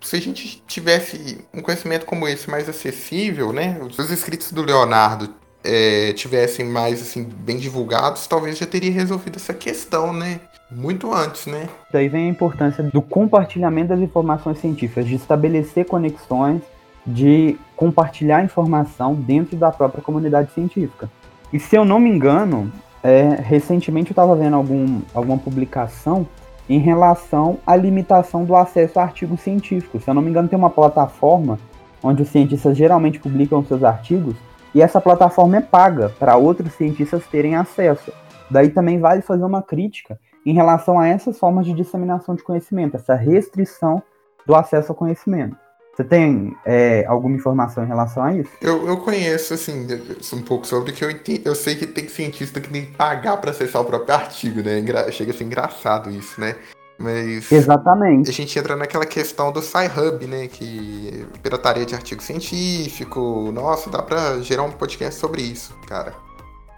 Se 0.05 0.15
a 0.15 0.21
gente 0.21 0.61
tivesse 0.67 1.39
um 1.51 1.61
conhecimento 1.61 2.05
como 2.05 2.27
esse 2.27 2.47
mais 2.47 2.69
acessível, 2.69 3.51
né? 3.51 3.79
Os 3.81 4.11
escritos 4.11 4.51
do 4.51 4.61
Leonardo 4.61 5.29
é, 5.63 6.13
tivessem 6.13 6.63
mais 6.63 7.01
assim 7.01 7.23
bem 7.23 7.57
divulgados, 7.57 8.27
talvez 8.27 8.55
já 8.55 8.67
teria 8.67 8.91
resolvido 8.91 9.37
essa 9.37 9.51
questão, 9.51 10.13
né? 10.13 10.41
Muito 10.69 11.11
antes, 11.11 11.47
né? 11.47 11.67
Daí 11.91 12.07
vem 12.07 12.27
a 12.27 12.29
importância 12.29 12.83
do 12.83 13.01
compartilhamento 13.01 13.89
das 13.89 13.99
informações 13.99 14.59
científicas, 14.59 15.07
de 15.07 15.15
estabelecer 15.15 15.85
conexões, 15.85 16.61
de 17.03 17.57
compartilhar 17.75 18.43
informação 18.43 19.15
dentro 19.15 19.57
da 19.57 19.71
própria 19.71 20.03
comunidade 20.03 20.51
científica. 20.53 21.09
E 21.51 21.59
se 21.59 21.75
eu 21.75 21.83
não 21.83 21.99
me 21.99 22.11
engano, 22.11 22.71
é, 23.03 23.41
recentemente 23.41 24.11
eu 24.11 24.13
estava 24.13 24.35
vendo 24.35 24.55
algum, 24.55 25.01
alguma 25.15 25.39
publicação 25.39 26.27
em 26.69 26.79
relação 26.79 27.57
à 27.65 27.75
limitação 27.75 28.43
do 28.43 28.55
acesso 28.55 28.99
a 28.99 29.03
artigos 29.03 29.41
científicos. 29.41 30.03
Se 30.03 30.09
eu 30.09 30.13
não 30.13 30.21
me 30.21 30.29
engano, 30.29 30.47
tem 30.47 30.57
uma 30.57 30.69
plataforma 30.69 31.59
onde 32.01 32.21
os 32.21 32.29
cientistas 32.29 32.77
geralmente 32.77 33.19
publicam 33.19 33.63
seus 33.63 33.83
artigos 33.83 34.35
e 34.73 34.81
essa 34.81 34.99
plataforma 34.99 35.57
é 35.57 35.61
paga 35.61 36.09
para 36.19 36.35
outros 36.35 36.73
cientistas 36.73 37.25
terem 37.27 37.55
acesso. 37.55 38.11
Daí 38.49 38.69
também 38.69 38.99
vale 38.99 39.21
fazer 39.21 39.43
uma 39.43 39.61
crítica 39.61 40.19
em 40.45 40.53
relação 40.53 40.99
a 40.99 41.07
essas 41.07 41.39
formas 41.39 41.65
de 41.65 41.73
disseminação 41.73 42.35
de 42.35 42.43
conhecimento, 42.43 42.95
essa 42.95 43.15
restrição 43.15 44.03
do 44.45 44.53
acesso 44.53 44.91
ao 44.91 44.95
conhecimento. 44.95 45.64
Você 45.95 46.03
tem 46.03 46.53
é, 46.65 47.05
alguma 47.07 47.37
informação 47.37 47.85
em 47.85 47.87
relação 47.87 48.21
a 48.21 48.35
isso? 48.35 48.49
Eu, 48.61 48.85
eu 48.85 48.97
conheço, 48.97 49.53
assim, 49.53 49.87
um 50.33 50.41
pouco 50.41 50.67
sobre 50.67 50.91
que 50.91 51.05
eu 51.05 51.09
entendo. 51.09 51.47
Eu 51.47 51.55
sei 51.55 51.75
que 51.75 51.87
tem 51.87 52.09
cientista 52.09 52.59
que 52.59 52.69
tem 52.69 52.85
que 52.85 52.91
pagar 52.91 53.37
para 53.37 53.51
acessar 53.51 53.81
o 53.81 53.85
próprio 53.85 54.13
artigo, 54.13 54.61
né? 54.61 54.83
Chega 55.11 55.31
a 55.31 55.33
ser 55.33 55.45
engraçado 55.45 56.09
isso, 56.09 56.39
né? 56.41 56.55
Mas. 56.99 57.49
Exatamente. 57.49 58.29
A 58.29 58.33
gente 58.33 58.59
entra 58.59 58.75
naquela 58.75 59.05
questão 59.05 59.53
do 59.53 59.61
Sci-Hub, 59.61 60.27
né? 60.27 60.47
Que 60.47 61.25
pirataria 61.41 61.85
de 61.85 61.95
artigo 61.95 62.21
científico. 62.21 63.49
Nossa, 63.53 63.89
dá 63.89 64.01
pra 64.01 64.39
gerar 64.41 64.63
um 64.63 64.71
podcast 64.71 65.17
sobre 65.17 65.43
isso, 65.43 65.73
cara. 65.87 66.13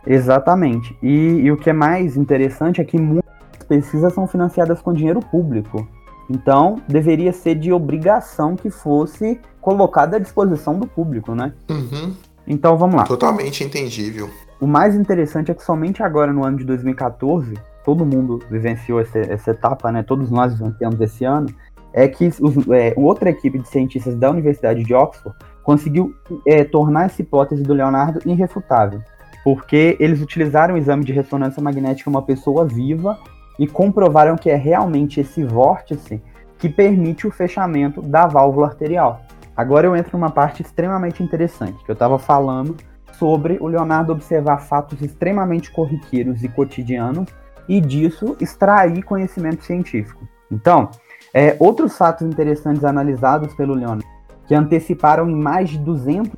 Exatamente. 0.05 0.95
E, 1.01 1.39
e 1.41 1.51
o 1.51 1.57
que 1.57 1.71
é 1.71 1.73
mais 1.73 2.15
interessante 2.15 2.81
é 2.81 2.83
que 2.83 2.99
muitas 2.99 3.33
pesquisas 3.67 4.13
são 4.13 4.27
financiadas 4.27 4.79
com 4.79 4.93
dinheiro 4.93 5.21
público. 5.21 5.87
Então, 6.29 6.81
deveria 6.87 7.31
ser 7.31 7.55
de 7.55 7.71
obrigação 7.71 8.55
que 8.55 8.69
fosse 8.69 9.39
colocada 9.61 10.17
à 10.17 10.19
disposição 10.19 10.77
do 10.77 10.87
público, 10.87 11.33
né? 11.33 11.53
Uhum. 11.69 12.13
Então, 12.45 12.77
vamos 12.77 12.95
lá. 12.95 13.03
Totalmente 13.03 13.63
entendível. 13.63 14.29
O 14.59 14.67
mais 14.67 14.95
interessante 14.95 15.51
é 15.51 15.53
que 15.53 15.63
somente 15.63 16.01
agora, 16.01 16.33
no 16.33 16.43
ano 16.43 16.57
de 16.57 16.65
2014, 16.65 17.53
todo 17.85 18.05
mundo 18.05 18.39
vivenciou 18.49 18.99
essa, 18.99 19.19
essa 19.19 19.51
etapa, 19.51 19.91
né? 19.91 20.03
Todos 20.03 20.29
nós 20.29 20.53
vivenciamos 20.53 20.99
esse 20.99 21.23
ano. 21.23 21.47
é 21.93 22.07
que 22.07 22.27
os, 22.27 22.67
é, 22.69 22.93
outra 22.97 23.29
equipe 23.29 23.59
de 23.59 23.67
cientistas 23.67 24.15
da 24.15 24.29
Universidade 24.29 24.83
de 24.83 24.93
Oxford 24.93 25.37
conseguiu 25.63 26.13
é, 26.45 26.63
tornar 26.63 27.05
essa 27.05 27.21
hipótese 27.21 27.63
do 27.63 27.73
Leonardo 27.73 28.19
irrefutável, 28.25 29.01
porque 29.43 29.97
eles 29.99 30.21
utilizaram 30.21 30.75
o 30.75 30.77
exame 30.77 31.03
de 31.03 31.11
ressonância 31.11 31.61
magnética 31.61 32.09
em 32.09 32.13
uma 32.13 32.21
pessoa 32.21 32.65
viva 32.65 33.17
e 33.57 33.67
comprovaram 33.67 34.35
que 34.35 34.49
é 34.49 34.55
realmente 34.55 35.19
esse 35.19 35.43
vórtice 35.43 36.21
que 36.57 36.69
permite 36.69 37.27
o 37.27 37.31
fechamento 37.31 38.01
da 38.01 38.25
válvula 38.25 38.67
arterial. 38.67 39.21
Agora 39.55 39.87
eu 39.87 39.95
entro 39.95 40.17
numa 40.17 40.29
parte 40.29 40.61
extremamente 40.61 41.23
interessante, 41.23 41.83
que 41.83 41.89
eu 41.89 41.93
estava 41.93 42.19
falando 42.19 42.75
sobre 43.13 43.57
o 43.59 43.67
Leonardo 43.67 44.11
observar 44.11 44.59
fatos 44.59 45.01
extremamente 45.01 45.71
corriqueiros 45.71 46.43
e 46.43 46.47
cotidianos 46.47 47.29
e 47.67 47.81
disso 47.81 48.37
extrair 48.39 49.03
conhecimento 49.03 49.63
científico. 49.63 50.27
Então, 50.51 50.89
é, 51.33 51.57
outros 51.59 51.97
fatos 51.97 52.25
interessantes 52.25 52.85
analisados 52.85 53.53
pelo 53.55 53.73
Leonardo, 53.73 54.05
que 54.47 54.55
anteciparam 54.55 55.29
em 55.29 55.35
mais 55.35 55.69
de 55.69 55.77
200 55.79 56.31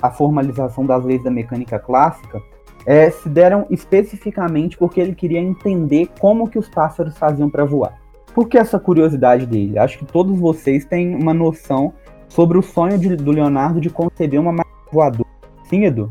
a 0.00 0.10
formalização 0.10 0.84
das 0.84 1.02
leis 1.04 1.22
da 1.24 1.30
mecânica 1.30 1.78
clássica, 1.78 2.40
é, 2.86 3.10
se 3.10 3.28
deram 3.28 3.66
especificamente 3.68 4.78
porque 4.78 5.00
ele 5.00 5.14
queria 5.14 5.40
entender 5.40 6.08
como 6.20 6.48
que 6.48 6.58
os 6.58 6.68
pássaros 6.68 7.18
faziam 7.18 7.50
para 7.50 7.64
voar. 7.64 8.00
Por 8.32 8.48
que 8.48 8.56
essa 8.56 8.78
curiosidade 8.78 9.44
dele? 9.44 9.78
Acho 9.78 9.98
que 9.98 10.04
todos 10.04 10.38
vocês 10.38 10.84
têm 10.84 11.14
uma 11.14 11.34
noção 11.34 11.92
sobre 12.28 12.56
o 12.56 12.62
sonho 12.62 12.98
de, 12.98 13.16
do 13.16 13.32
Leonardo 13.32 13.80
de 13.80 13.90
conceber 13.90 14.40
uma 14.40 14.52
máquina 14.52 14.76
voadora. 14.92 15.28
Sim, 15.68 15.84
Edu? 15.84 16.10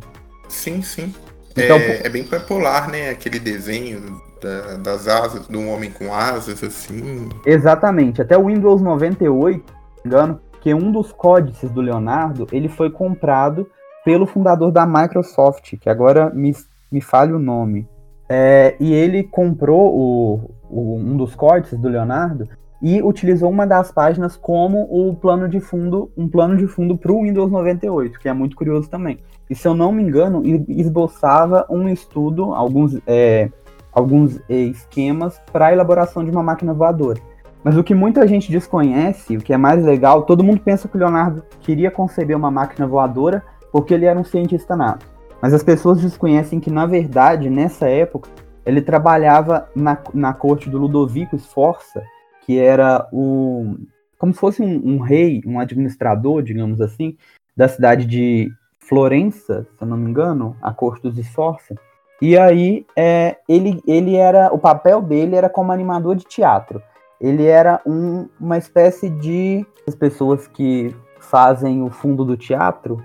Sim, 0.49 0.81
sim. 0.81 1.13
Então, 1.55 1.77
é, 1.77 2.05
é, 2.05 2.09
bem 2.09 2.23
popular, 2.23 2.89
né? 2.89 3.09
Aquele 3.11 3.39
desenho 3.39 4.19
da, 4.41 4.75
das 4.77 5.07
asas, 5.07 5.47
de 5.47 5.55
um 5.55 5.71
homem 5.71 5.89
com 5.89 6.13
asas, 6.13 6.61
assim. 6.61 7.29
Exatamente. 7.45 8.21
Até 8.21 8.37
o 8.37 8.47
Windows 8.47 8.81
98, 8.81 9.63
não 9.63 9.75
me 10.03 10.07
engano, 10.07 10.41
que 10.61 10.73
um 10.73 10.91
dos 10.91 11.13
códices 11.13 11.69
do 11.69 11.79
Leonardo, 11.79 12.47
ele 12.51 12.67
foi 12.67 12.89
comprado 12.89 13.69
pelo 14.05 14.27
fundador 14.27 14.71
da 14.71 14.85
Microsoft, 14.85 15.77
que 15.77 15.89
agora 15.89 16.29
me, 16.29 16.55
me 16.91 17.01
falha 17.01 17.35
o 17.35 17.39
nome. 17.39 17.87
É, 18.29 18.75
e 18.79 18.93
ele 18.93 19.23
comprou 19.23 19.93
o, 19.93 20.51
o, 20.69 20.95
um 20.95 21.17
dos 21.17 21.35
códices 21.35 21.77
do 21.77 21.89
Leonardo 21.89 22.47
e 22.81 23.01
utilizou 23.01 23.49
uma 23.49 23.65
das 23.65 23.91
páginas 23.91 24.37
como 24.37 24.83
o 24.83 25.15
plano 25.15 25.49
de 25.49 25.59
fundo, 25.59 26.11
um 26.15 26.27
plano 26.27 26.55
de 26.55 26.67
fundo 26.67 26.95
para 26.95 27.11
o 27.11 27.23
Windows 27.23 27.51
98, 27.51 28.19
que 28.19 28.29
é 28.29 28.33
muito 28.33 28.55
curioso 28.55 28.87
também. 28.87 29.17
E 29.49 29.55
se 29.55 29.67
eu 29.67 29.73
não 29.73 29.91
me 29.91 30.03
engano, 30.03 30.43
esboçava 30.67 31.65
um 31.67 31.89
estudo, 31.89 32.53
alguns, 32.53 32.99
é, 33.07 33.49
alguns 33.91 34.39
esquemas 34.47 35.41
para 35.51 35.67
a 35.67 35.73
elaboração 35.73 36.23
de 36.23 36.29
uma 36.29 36.43
máquina 36.43 36.73
voadora. 36.75 37.19
Mas 37.63 37.75
o 37.75 37.83
que 37.83 37.95
muita 37.95 38.27
gente 38.27 38.51
desconhece, 38.51 39.35
o 39.35 39.41
que 39.41 39.51
é 39.51 39.57
mais 39.57 39.83
legal, 39.83 40.21
todo 40.21 40.43
mundo 40.43 40.61
pensa 40.61 40.87
que 40.87 40.95
o 40.95 40.99
Leonardo 40.99 41.43
queria 41.61 41.89
conceber 41.89 42.37
uma 42.37 42.51
máquina 42.51 42.85
voadora 42.85 43.43
porque 43.75 43.93
ele 43.93 44.05
era 44.05 44.17
um 44.17 44.23
cientista 44.23 44.73
nato. 44.73 45.05
Mas 45.41 45.53
as 45.53 45.61
pessoas 45.61 45.99
desconhecem 45.99 46.61
que, 46.61 46.71
na 46.71 46.85
verdade, 46.85 47.49
nessa 47.49 47.89
época, 47.89 48.29
ele 48.65 48.81
trabalhava 48.81 49.69
na, 49.75 49.97
na 50.13 50.33
corte 50.33 50.69
do 50.69 50.77
Ludovico 50.77 51.37
Sforza, 51.37 52.01
que 52.45 52.57
era 52.57 53.05
o 53.11 53.75
como 54.17 54.33
se 54.33 54.39
fosse 54.39 54.61
um, 54.61 54.81
um, 54.93 54.99
rei, 54.99 55.41
um 55.45 55.59
administrador, 55.59 56.41
digamos 56.41 56.79
assim, 56.79 57.17
da 57.53 57.67
cidade 57.67 58.05
de 58.05 58.49
Florença, 58.79 59.67
se 59.77 59.83
eu 59.83 59.87
não 59.89 59.97
me 59.97 60.09
engano, 60.09 60.55
a 60.61 60.73
corte 60.73 61.01
dos 61.01 61.17
Sforza. 61.17 61.75
E 62.21 62.37
aí 62.37 62.85
é, 62.95 63.35
ele, 63.45 63.83
ele 63.85 64.15
era 64.15 64.53
o 64.53 64.57
papel 64.57 65.01
dele 65.01 65.35
era 65.35 65.49
como 65.49 65.73
animador 65.73 66.15
de 66.15 66.23
teatro. 66.23 66.81
Ele 67.19 67.45
era 67.45 67.81
um, 67.85 68.29
uma 68.39 68.57
espécie 68.57 69.09
de 69.09 69.65
as 69.85 69.95
pessoas 69.95 70.47
que 70.47 70.95
fazem 71.19 71.83
o 71.83 71.89
fundo 71.89 72.23
do 72.23 72.37
teatro, 72.37 73.03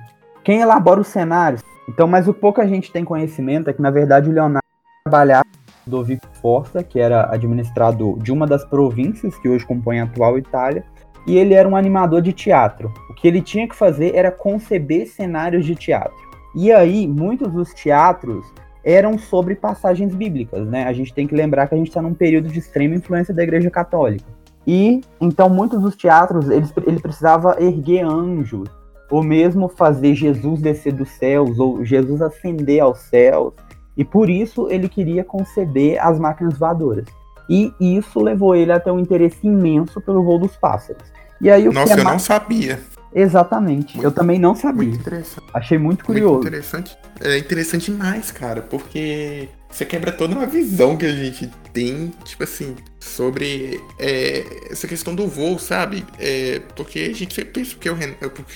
quem 0.50 0.62
elabora 0.62 1.00
os 1.00 1.06
cenários. 1.06 1.62
Então, 1.88 2.08
mas 2.08 2.26
o 2.26 2.34
pouco 2.34 2.60
a 2.60 2.66
gente 2.66 2.90
tem 2.90 3.04
conhecimento 3.04 3.70
é 3.70 3.72
que 3.72 3.80
na 3.80 3.90
verdade 3.90 4.28
o 4.28 4.32
Leonardo 4.32 4.66
trabalhava 5.04 5.44
Ludovico 5.86 6.26
Forza, 6.42 6.82
que 6.82 6.98
era 6.98 7.32
administrador 7.32 8.18
de 8.18 8.32
uma 8.32 8.48
das 8.48 8.64
províncias 8.64 9.38
que 9.38 9.48
hoje 9.48 9.64
compõem 9.64 10.00
a 10.00 10.04
atual 10.04 10.36
Itália, 10.36 10.84
e 11.24 11.36
ele 11.36 11.54
era 11.54 11.68
um 11.68 11.76
animador 11.76 12.20
de 12.20 12.32
teatro. 12.32 12.92
O 13.08 13.14
que 13.14 13.28
ele 13.28 13.40
tinha 13.40 13.68
que 13.68 13.76
fazer 13.76 14.16
era 14.16 14.32
conceber 14.32 15.06
cenários 15.06 15.64
de 15.64 15.76
teatro. 15.76 16.18
E 16.56 16.72
aí, 16.72 17.06
muitos 17.06 17.52
dos 17.52 17.72
teatros 17.72 18.44
eram 18.82 19.16
sobre 19.18 19.54
passagens 19.54 20.16
bíblicas, 20.16 20.66
né? 20.66 20.82
A 20.84 20.92
gente 20.92 21.14
tem 21.14 21.28
que 21.28 21.34
lembrar 21.34 21.68
que 21.68 21.76
a 21.76 21.78
gente 21.78 21.88
está 21.88 22.02
num 22.02 22.14
período 22.14 22.48
de 22.48 22.58
extrema 22.58 22.96
influência 22.96 23.32
da 23.32 23.44
Igreja 23.44 23.70
Católica. 23.70 24.24
E 24.66 25.00
então 25.20 25.48
muitos 25.48 25.80
dos 25.80 25.94
teatros 25.94 26.50
eles, 26.50 26.72
ele 26.86 27.00
precisava 27.00 27.56
erguer 27.60 28.04
anjos, 28.04 28.68
ou 29.11 29.23
mesmo 29.23 29.68
fazer 29.68 30.14
Jesus 30.14 30.61
descer 30.61 30.92
dos 30.92 31.11
céus, 31.11 31.59
ou 31.59 31.85
Jesus 31.85 32.23
ascender 32.23 32.81
aos 32.81 33.01
céus. 33.01 33.53
E 33.96 34.05
por 34.05 34.31
isso 34.31 34.68
ele 34.70 34.88
queria 34.88 35.25
conceber 35.25 35.99
as 36.01 36.18
máquinas 36.18 36.57
voadoras. 36.59 37.07
E 37.49 37.75
isso 37.81 38.20
levou 38.20 38.55
ele 38.55 38.70
a 38.70 38.79
ter 38.79 38.92
um 38.92 39.01
interesse 39.01 39.44
imenso 39.44 40.01
pelo 40.01 40.23
voo 40.23 40.38
dos 40.38 40.57
pássaros. 40.57 41.03
E 41.40 41.51
aí, 41.51 41.68
o 41.68 41.73
Nossa, 41.73 41.94
que 41.94 42.01
eu 42.01 42.05
não 42.05 42.18
sabia. 42.18 42.79
Exatamente. 43.14 43.96
Muito, 43.96 44.07
eu 44.07 44.12
também 44.12 44.38
não 44.38 44.55
sabia. 44.55 44.88
Muito 44.88 45.01
interessante. 45.01 45.46
Achei 45.53 45.79
muito 45.79 46.05
curioso. 46.05 46.35
Muito 46.35 46.46
interessante. 46.46 46.96
É 47.20 47.37
interessante 47.37 47.90
demais, 47.90 48.31
cara, 48.31 48.62
porque 48.62 49.49
você 49.70 49.85
quebra 49.85 50.11
toda 50.11 50.35
uma 50.35 50.46
visão 50.46 50.96
que 50.96 51.07
a 51.07 51.12
gente 51.12 51.51
tem, 51.73 52.12
tipo 52.25 52.42
assim, 52.42 52.75
sobre 52.99 53.81
é, 53.99 54.44
essa 54.70 54.88
questão 54.88 55.14
do 55.14 55.27
voo, 55.27 55.59
sabe? 55.59 56.05
É, 56.18 56.61
porque 56.75 57.11
a 57.12 57.14
gente 57.14 57.35
sempre 57.35 57.53
pensa 57.53 57.77
que, 57.77 57.88
eu, 57.88 57.96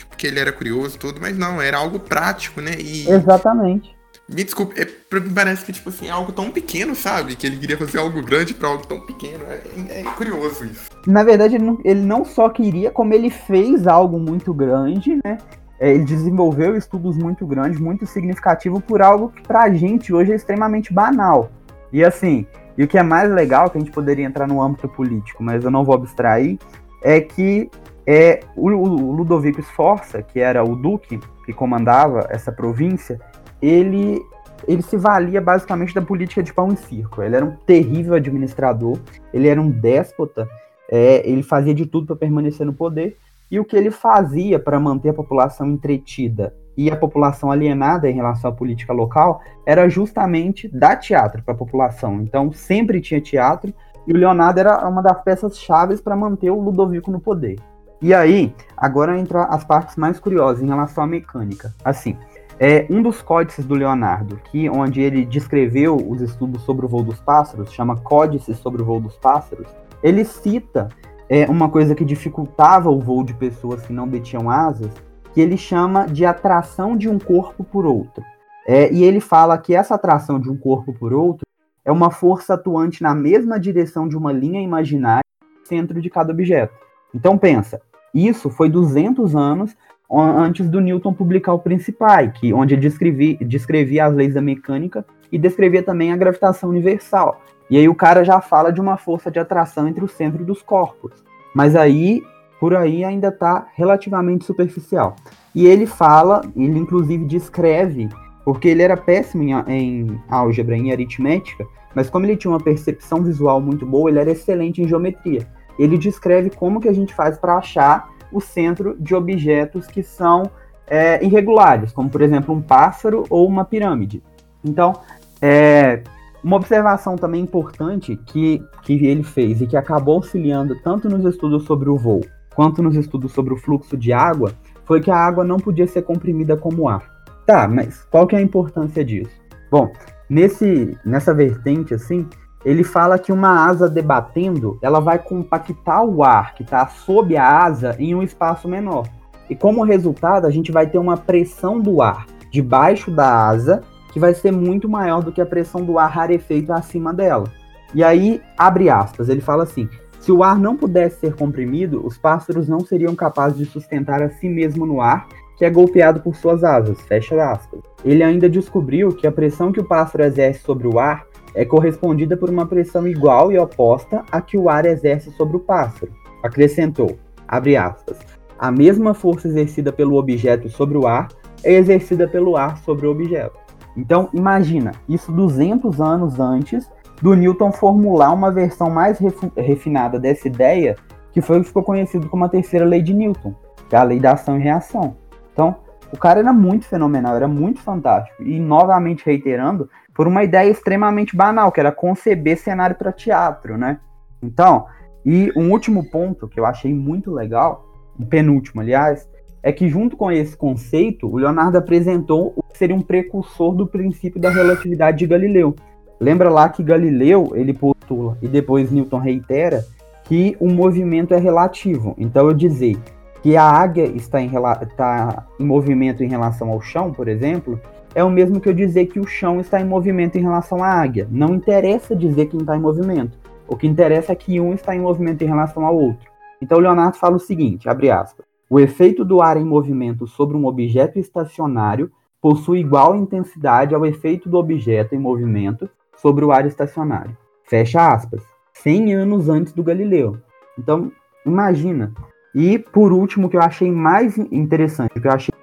porque 0.08 0.26
ele 0.26 0.40
era 0.40 0.52
curioso 0.52 0.96
e 0.96 0.98
tudo, 0.98 1.20
mas 1.20 1.36
não, 1.36 1.60
era 1.60 1.78
algo 1.78 2.00
prático, 2.00 2.60
né? 2.60 2.72
E, 2.78 3.08
Exatamente. 3.08 3.94
Me 4.28 4.42
desculpe, 4.42 4.80
é, 4.80 4.86
parece 5.34 5.64
que, 5.66 5.72
tipo 5.72 5.90
assim, 5.90 6.08
é 6.08 6.10
algo 6.10 6.32
tão 6.32 6.50
pequeno, 6.50 6.94
sabe? 6.94 7.36
Que 7.36 7.46
ele 7.46 7.58
queria 7.58 7.76
fazer 7.76 7.98
algo 7.98 8.22
grande 8.22 8.54
pra 8.54 8.68
algo 8.68 8.86
tão 8.86 9.00
pequeno. 9.00 9.44
É, 9.48 10.00
é 10.00 10.02
curioso 10.16 10.64
isso. 10.64 10.88
Na 11.06 11.22
verdade, 11.22 11.56
ele 11.56 11.64
não, 11.64 11.78
ele 11.84 12.00
não 12.00 12.24
só 12.24 12.48
queria, 12.48 12.90
como 12.90 13.12
ele 13.12 13.28
fez 13.28 13.86
algo 13.86 14.18
muito 14.18 14.54
grande, 14.54 15.20
né? 15.22 15.36
É, 15.78 15.92
ele 15.92 16.04
desenvolveu 16.04 16.76
estudos 16.76 17.16
muito 17.16 17.46
grandes, 17.46 17.78
muito 17.78 18.06
significativo 18.06 18.80
por 18.80 19.02
algo 19.02 19.28
que 19.28 19.42
pra 19.42 19.70
gente 19.70 20.14
hoje 20.14 20.32
é 20.32 20.36
extremamente 20.36 20.92
banal. 20.92 21.50
E 21.92 22.02
assim, 22.02 22.46
e 22.78 22.84
o 22.84 22.88
que 22.88 22.96
é 22.96 23.02
mais 23.02 23.30
legal, 23.30 23.68
que 23.68 23.76
a 23.76 23.80
gente 23.80 23.92
poderia 23.92 24.24
entrar 24.24 24.46
no 24.46 24.62
âmbito 24.62 24.88
político, 24.88 25.42
mas 25.42 25.64
eu 25.64 25.70
não 25.70 25.84
vou 25.84 25.94
abstrair, 25.94 26.58
é 27.02 27.20
que 27.20 27.70
é, 28.06 28.40
o, 28.56 28.70
o 28.70 29.12
Ludovico 29.12 29.62
Sforza, 29.62 30.22
que 30.22 30.40
era 30.40 30.64
o 30.64 30.74
duque 30.74 31.20
que 31.44 31.52
comandava 31.52 32.26
essa 32.30 32.50
província, 32.50 33.20
ele, 33.68 34.20
ele 34.66 34.82
se 34.82 34.96
valia 34.96 35.40
basicamente 35.40 35.94
da 35.94 36.02
política 36.02 36.42
de 36.42 36.52
pão 36.52 36.72
e 36.72 36.76
circo. 36.76 37.22
Ele 37.22 37.36
era 37.36 37.44
um 37.44 37.56
terrível 37.66 38.14
administrador, 38.14 38.98
ele 39.32 39.48
era 39.48 39.60
um 39.60 39.70
déspota, 39.70 40.48
é, 40.90 41.28
ele 41.28 41.42
fazia 41.42 41.74
de 41.74 41.86
tudo 41.86 42.06
para 42.06 42.16
permanecer 42.16 42.66
no 42.66 42.72
poder, 42.72 43.16
e 43.50 43.58
o 43.58 43.64
que 43.64 43.76
ele 43.76 43.90
fazia 43.90 44.58
para 44.58 44.80
manter 44.80 45.10
a 45.10 45.14
população 45.14 45.66
entretida 45.70 46.54
e 46.76 46.90
a 46.90 46.96
população 46.96 47.50
alienada 47.50 48.10
em 48.10 48.14
relação 48.14 48.50
à 48.50 48.52
política 48.52 48.92
local 48.92 49.40
era 49.64 49.88
justamente 49.88 50.68
dar 50.68 50.96
teatro 50.96 51.42
para 51.42 51.54
a 51.54 51.56
população. 51.56 52.20
Então 52.20 52.52
sempre 52.52 53.00
tinha 53.00 53.20
teatro 53.20 53.72
e 54.06 54.12
o 54.12 54.16
Leonardo 54.16 54.60
era 54.60 54.88
uma 54.88 55.02
das 55.02 55.22
peças 55.22 55.58
chaves 55.58 56.00
para 56.00 56.16
manter 56.16 56.50
o 56.50 56.60
Ludovico 56.60 57.10
no 57.10 57.20
poder. 57.20 57.58
E 58.02 58.12
aí, 58.12 58.54
agora 58.76 59.18
entra 59.18 59.44
as 59.44 59.64
partes 59.64 59.96
mais 59.96 60.20
curiosas 60.20 60.62
em 60.62 60.66
relação 60.66 61.04
à 61.04 61.06
mecânica. 61.06 61.72
Assim, 61.82 62.18
é 62.58 62.86
um 62.88 63.02
dos 63.02 63.20
códices 63.20 63.64
do 63.64 63.74
Leonardo, 63.74 64.40
que 64.50 64.68
onde 64.68 65.00
ele 65.00 65.24
descreveu 65.24 65.96
os 65.96 66.20
estudos 66.20 66.62
sobre 66.62 66.86
o 66.86 66.88
voo 66.88 67.02
dos 67.02 67.20
pássaros, 67.20 67.72
chama 67.72 67.96
Códice 67.96 68.54
sobre 68.54 68.82
o 68.82 68.84
voo 68.84 69.00
dos 69.00 69.16
pássaros. 69.16 69.66
Ele 70.02 70.24
cita 70.24 70.88
é, 71.28 71.46
uma 71.46 71.68
coisa 71.68 71.94
que 71.94 72.04
dificultava 72.04 72.90
o 72.90 73.00
voo 73.00 73.24
de 73.24 73.34
pessoas 73.34 73.82
que 73.82 73.92
não 73.92 74.06
detinham 74.06 74.50
asas, 74.50 74.92
que 75.32 75.40
ele 75.40 75.56
chama 75.56 76.06
de 76.06 76.24
atração 76.24 76.96
de 76.96 77.08
um 77.08 77.18
corpo 77.18 77.64
por 77.64 77.84
outro. 77.84 78.22
É, 78.66 78.92
e 78.92 79.02
ele 79.02 79.20
fala 79.20 79.58
que 79.58 79.74
essa 79.74 79.94
atração 79.94 80.38
de 80.38 80.48
um 80.48 80.56
corpo 80.56 80.92
por 80.92 81.12
outro 81.12 81.44
é 81.84 81.92
uma 81.92 82.10
força 82.10 82.54
atuante 82.54 83.02
na 83.02 83.14
mesma 83.14 83.58
direção 83.58 84.08
de 84.08 84.16
uma 84.16 84.32
linha 84.32 84.60
imaginária 84.60 85.24
no 85.42 85.66
centro 85.66 86.00
de 86.00 86.08
cada 86.08 86.32
objeto. 86.32 86.72
Então 87.12 87.36
pensa, 87.36 87.80
isso 88.14 88.48
foi 88.48 88.70
200 88.70 89.34
anos 89.34 89.76
antes 90.10 90.68
do 90.68 90.80
Newton 90.80 91.12
publicar 91.12 91.52
o 91.52 91.58
Principia, 91.58 92.28
que 92.28 92.52
onde 92.52 92.74
ele 92.74 92.82
descrevia, 92.82 93.36
descrevia 93.40 94.06
as 94.06 94.14
leis 94.14 94.34
da 94.34 94.40
mecânica 94.40 95.04
e 95.32 95.38
descrevia 95.38 95.82
também 95.82 96.12
a 96.12 96.16
gravitação 96.16 96.70
universal. 96.70 97.40
E 97.70 97.76
aí 97.76 97.88
o 97.88 97.94
cara 97.94 98.24
já 98.24 98.40
fala 98.40 98.70
de 98.70 98.80
uma 98.80 98.96
força 98.96 99.30
de 99.30 99.38
atração 99.38 99.88
entre 99.88 100.04
o 100.04 100.08
centro 100.08 100.44
dos 100.44 100.62
corpos. 100.62 101.12
Mas 101.54 101.74
aí, 101.74 102.22
por 102.60 102.74
aí 102.74 103.04
ainda 103.04 103.28
está 103.28 103.66
relativamente 103.74 104.44
superficial. 104.44 105.16
E 105.54 105.66
ele 105.66 105.86
fala, 105.86 106.42
ele 106.54 106.78
inclusive 106.78 107.24
descreve, 107.24 108.08
porque 108.44 108.68
ele 108.68 108.82
era 108.82 108.96
péssimo 108.96 109.42
em, 109.42 109.52
em 109.68 110.20
álgebra, 110.28 110.76
em 110.76 110.92
aritmética, 110.92 111.66
mas 111.94 112.10
como 112.10 112.26
ele 112.26 112.36
tinha 112.36 112.50
uma 112.50 112.60
percepção 112.60 113.22
visual 113.22 113.60
muito 113.60 113.86
boa, 113.86 114.10
ele 114.10 114.18
era 114.18 114.32
excelente 114.32 114.82
em 114.82 114.88
geometria. 114.88 115.46
ele 115.78 115.96
descreve 115.96 116.50
como 116.50 116.80
que 116.80 116.88
a 116.88 116.92
gente 116.92 117.14
faz 117.14 117.38
para 117.38 117.56
achar 117.56 118.08
o 118.34 118.40
centro 118.40 118.96
de 118.98 119.14
objetos 119.14 119.86
que 119.86 120.02
são 120.02 120.50
é, 120.86 121.24
irregulares, 121.24 121.92
como 121.92 122.10
por 122.10 122.20
exemplo 122.20 122.54
um 122.54 122.60
pássaro 122.60 123.24
ou 123.30 123.46
uma 123.46 123.64
pirâmide. 123.64 124.22
Então, 124.62 124.92
é, 125.40 126.02
uma 126.42 126.56
observação 126.56 127.16
também 127.16 127.40
importante 127.40 128.16
que, 128.26 128.62
que 128.82 129.06
ele 129.06 129.22
fez 129.22 129.62
e 129.62 129.66
que 129.66 129.76
acabou 129.76 130.16
auxiliando 130.16 130.76
tanto 130.82 131.08
nos 131.08 131.24
estudos 131.24 131.64
sobre 131.64 131.88
o 131.88 131.96
voo 131.96 132.20
quanto 132.54 132.82
nos 132.82 132.96
estudos 132.96 133.32
sobre 133.32 133.52
o 133.52 133.56
fluxo 133.56 133.96
de 133.96 134.12
água 134.12 134.52
foi 134.84 135.00
que 135.00 135.10
a 135.10 135.16
água 135.16 135.44
não 135.44 135.58
podia 135.58 135.86
ser 135.86 136.02
comprimida 136.02 136.56
como 136.56 136.88
ar. 136.88 137.02
Tá, 137.46 137.68
mas 137.68 138.04
qual 138.10 138.26
que 138.26 138.34
é 138.34 138.38
a 138.38 138.42
importância 138.42 139.04
disso? 139.04 139.30
Bom, 139.70 139.92
nesse, 140.28 140.96
nessa 141.04 141.34
vertente 141.34 141.94
assim, 141.94 142.26
ele 142.64 142.82
fala 142.82 143.18
que 143.18 143.32
uma 143.32 143.66
asa 143.66 143.88
debatendo, 143.88 144.78
ela 144.80 145.00
vai 145.00 145.18
compactar 145.18 146.04
o 146.04 146.24
ar 146.24 146.54
que 146.54 146.62
está 146.62 146.86
sob 146.86 147.36
a 147.36 147.64
asa 147.64 147.94
em 147.98 148.14
um 148.14 148.22
espaço 148.22 148.66
menor. 148.66 149.06
E 149.48 149.54
como 149.54 149.84
resultado, 149.84 150.46
a 150.46 150.50
gente 150.50 150.72
vai 150.72 150.86
ter 150.86 150.98
uma 150.98 151.16
pressão 151.16 151.78
do 151.78 152.00
ar 152.00 152.26
debaixo 152.50 153.10
da 153.10 153.48
asa 153.48 153.82
que 154.12 154.20
vai 154.20 154.32
ser 154.32 154.52
muito 154.52 154.88
maior 154.88 155.22
do 155.22 155.32
que 155.32 155.40
a 155.40 155.46
pressão 155.46 155.84
do 155.84 155.98
ar 155.98 156.08
rarefeito 156.08 156.72
acima 156.72 157.12
dela. 157.12 157.44
E 157.92 158.02
aí, 158.02 158.40
abre 158.56 158.88
aspas, 158.88 159.28
ele 159.28 159.40
fala 159.40 159.64
assim: 159.64 159.88
se 160.18 160.32
o 160.32 160.42
ar 160.42 160.58
não 160.58 160.76
pudesse 160.76 161.20
ser 161.20 161.34
comprimido, 161.34 162.04
os 162.06 162.16
pássaros 162.16 162.68
não 162.68 162.80
seriam 162.80 163.14
capazes 163.14 163.58
de 163.58 163.66
sustentar 163.66 164.22
a 164.22 164.30
si 164.30 164.48
mesmo 164.48 164.86
no 164.86 165.00
ar, 165.00 165.26
que 165.58 165.64
é 165.64 165.70
golpeado 165.70 166.20
por 166.20 166.34
suas 166.34 166.64
asas. 166.64 167.00
Fecha 167.02 167.34
aspas. 167.50 167.80
Ele 168.04 168.22
ainda 168.22 168.48
descobriu 168.48 169.10
que 169.10 169.26
a 169.26 169.32
pressão 169.32 169.70
que 169.70 169.80
o 169.80 169.84
pássaro 169.84 170.24
exerce 170.24 170.60
sobre 170.60 170.88
o 170.88 170.98
ar 170.98 171.26
é 171.54 171.64
correspondida 171.64 172.36
por 172.36 172.50
uma 172.50 172.66
pressão 172.66 173.06
igual 173.06 173.52
e 173.52 173.58
oposta 173.58 174.24
à 174.30 174.40
que 174.40 174.58
o 174.58 174.68
ar 174.68 174.84
exerce 174.84 175.30
sobre 175.32 175.56
o 175.56 175.60
pássaro. 175.60 176.12
Acrescentou, 176.42 177.18
abre 177.46 177.76
aspas, 177.76 178.18
a 178.58 178.70
mesma 178.70 179.14
força 179.14 179.48
exercida 179.48 179.92
pelo 179.92 180.16
objeto 180.16 180.68
sobre 180.68 180.96
o 180.96 181.06
ar 181.06 181.28
é 181.62 181.74
exercida 181.74 182.28
pelo 182.28 182.56
ar 182.56 182.78
sobre 182.78 183.06
o 183.06 183.10
objeto. 183.10 183.58
Então, 183.96 184.28
imagina, 184.32 184.92
isso 185.08 185.30
200 185.32 186.00
anos 186.00 186.40
antes 186.40 186.90
do 187.22 187.34
Newton 187.34 187.72
formular 187.72 188.32
uma 188.32 188.50
versão 188.50 188.90
mais 188.90 189.18
refinada 189.56 190.18
dessa 190.18 190.48
ideia, 190.48 190.96
que 191.32 191.40
foi 191.40 191.58
o 191.58 191.60
que 191.60 191.68
ficou 191.68 191.82
conhecido 191.82 192.28
como 192.28 192.44
a 192.44 192.48
terceira 192.48 192.84
lei 192.84 193.02
de 193.02 193.14
Newton, 193.14 193.54
que 193.88 193.94
é 193.94 193.98
a 193.98 194.02
lei 194.02 194.18
da 194.18 194.32
ação 194.32 194.58
e 194.58 194.62
reação. 194.62 195.16
Então, 195.52 195.76
o 196.12 196.16
cara 196.16 196.40
era 196.40 196.52
muito 196.52 196.86
fenomenal, 196.86 197.34
era 197.34 197.48
muito 197.48 197.80
fantástico. 197.80 198.42
E, 198.42 198.58
novamente 198.58 199.24
reiterando, 199.24 199.88
por 200.14 200.28
uma 200.28 200.44
ideia 200.44 200.70
extremamente 200.70 201.36
banal, 201.36 201.72
que 201.72 201.80
era 201.80 201.90
conceber 201.90 202.56
cenário 202.56 202.96
para 202.96 203.12
teatro, 203.12 203.76
né? 203.76 203.98
Então, 204.42 204.86
e 205.24 205.50
um 205.56 205.70
último 205.70 206.08
ponto 206.10 206.46
que 206.46 206.60
eu 206.60 206.64
achei 206.64 206.94
muito 206.94 207.32
legal, 207.32 207.84
um 208.18 208.24
penúltimo, 208.24 208.80
aliás, 208.80 209.28
é 209.62 209.72
que 209.72 209.88
junto 209.88 210.16
com 210.16 210.30
esse 210.30 210.56
conceito, 210.56 211.26
o 211.26 211.36
Leonardo 211.36 211.78
apresentou 211.78 212.52
o 212.54 212.62
que 212.62 212.76
seria 212.76 212.94
um 212.94 213.00
precursor 213.00 213.74
do 213.74 213.86
princípio 213.86 214.40
da 214.40 214.50
relatividade 214.50 215.18
de 215.18 215.26
Galileu. 215.26 215.74
Lembra 216.20 216.50
lá 216.50 216.68
que 216.68 216.82
Galileu, 216.82 217.52
ele 217.54 217.72
postula, 217.72 218.36
e 218.42 218.46
depois 218.46 218.92
Newton 218.92 219.18
reitera, 219.18 219.84
que 220.24 220.56
o 220.60 220.68
movimento 220.68 221.34
é 221.34 221.38
relativo. 221.38 222.14
Então 222.18 222.46
eu 222.46 222.54
dizer 222.54 222.98
que 223.42 223.56
a 223.56 223.64
águia 223.64 224.04
está 224.04 224.40
em, 224.40 224.50
está 224.82 225.46
em 225.58 225.64
movimento 225.64 226.22
em 226.22 226.28
relação 226.28 226.70
ao 226.70 226.80
chão, 226.80 227.12
por 227.12 227.28
exemplo, 227.28 227.80
é 228.14 228.22
o 228.22 228.30
mesmo 228.30 228.60
que 228.60 228.68
eu 228.68 228.72
dizer 228.72 229.06
que 229.06 229.18
o 229.18 229.26
chão 229.26 229.60
está 229.60 229.80
em 229.80 229.84
movimento 229.84 230.36
em 230.36 230.42
relação 230.42 230.82
à 230.82 230.88
águia. 230.88 231.26
Não 231.30 231.54
interessa 231.54 232.14
dizer 232.14 232.46
que 232.46 232.56
está 232.56 232.76
em 232.76 232.80
movimento. 232.80 233.38
O 233.66 233.76
que 233.76 233.86
interessa 233.86 234.32
é 234.32 234.36
que 234.36 234.60
um 234.60 234.72
está 234.72 234.94
em 234.94 235.00
movimento 235.00 235.42
em 235.42 235.46
relação 235.46 235.84
ao 235.84 235.96
outro. 235.96 236.30
Então 236.62 236.78
Leonardo 236.78 237.16
fala 237.16 237.36
o 237.36 237.40
seguinte, 237.40 237.88
abre 237.88 238.10
aspas, 238.10 238.46
o 238.70 238.78
efeito 238.78 239.24
do 239.24 239.42
ar 239.42 239.56
em 239.56 239.64
movimento 239.64 240.26
sobre 240.26 240.56
um 240.56 240.66
objeto 240.66 241.18
estacionário 241.18 242.10
possui 242.40 242.80
igual 242.80 243.16
intensidade 243.16 243.94
ao 243.94 244.04
efeito 244.04 244.48
do 244.48 244.58
objeto 244.58 245.14
em 245.14 245.18
movimento 245.18 245.88
sobre 246.16 246.44
o 246.44 246.52
ar 246.52 246.66
estacionário. 246.66 247.36
Fecha 247.64 248.06
aspas. 248.06 248.42
100 248.74 249.14
anos 249.14 249.48
antes 249.48 249.72
do 249.72 249.82
Galileu. 249.82 250.36
Então, 250.78 251.10
imagina. 251.46 252.12
E, 252.54 252.78
por 252.78 253.12
último, 253.12 253.48
que 253.48 253.56
eu 253.56 253.62
achei 253.62 253.90
mais 253.90 254.36
interessante, 254.36 255.18
que 255.20 255.26
eu 255.26 255.32
achei 255.32 255.54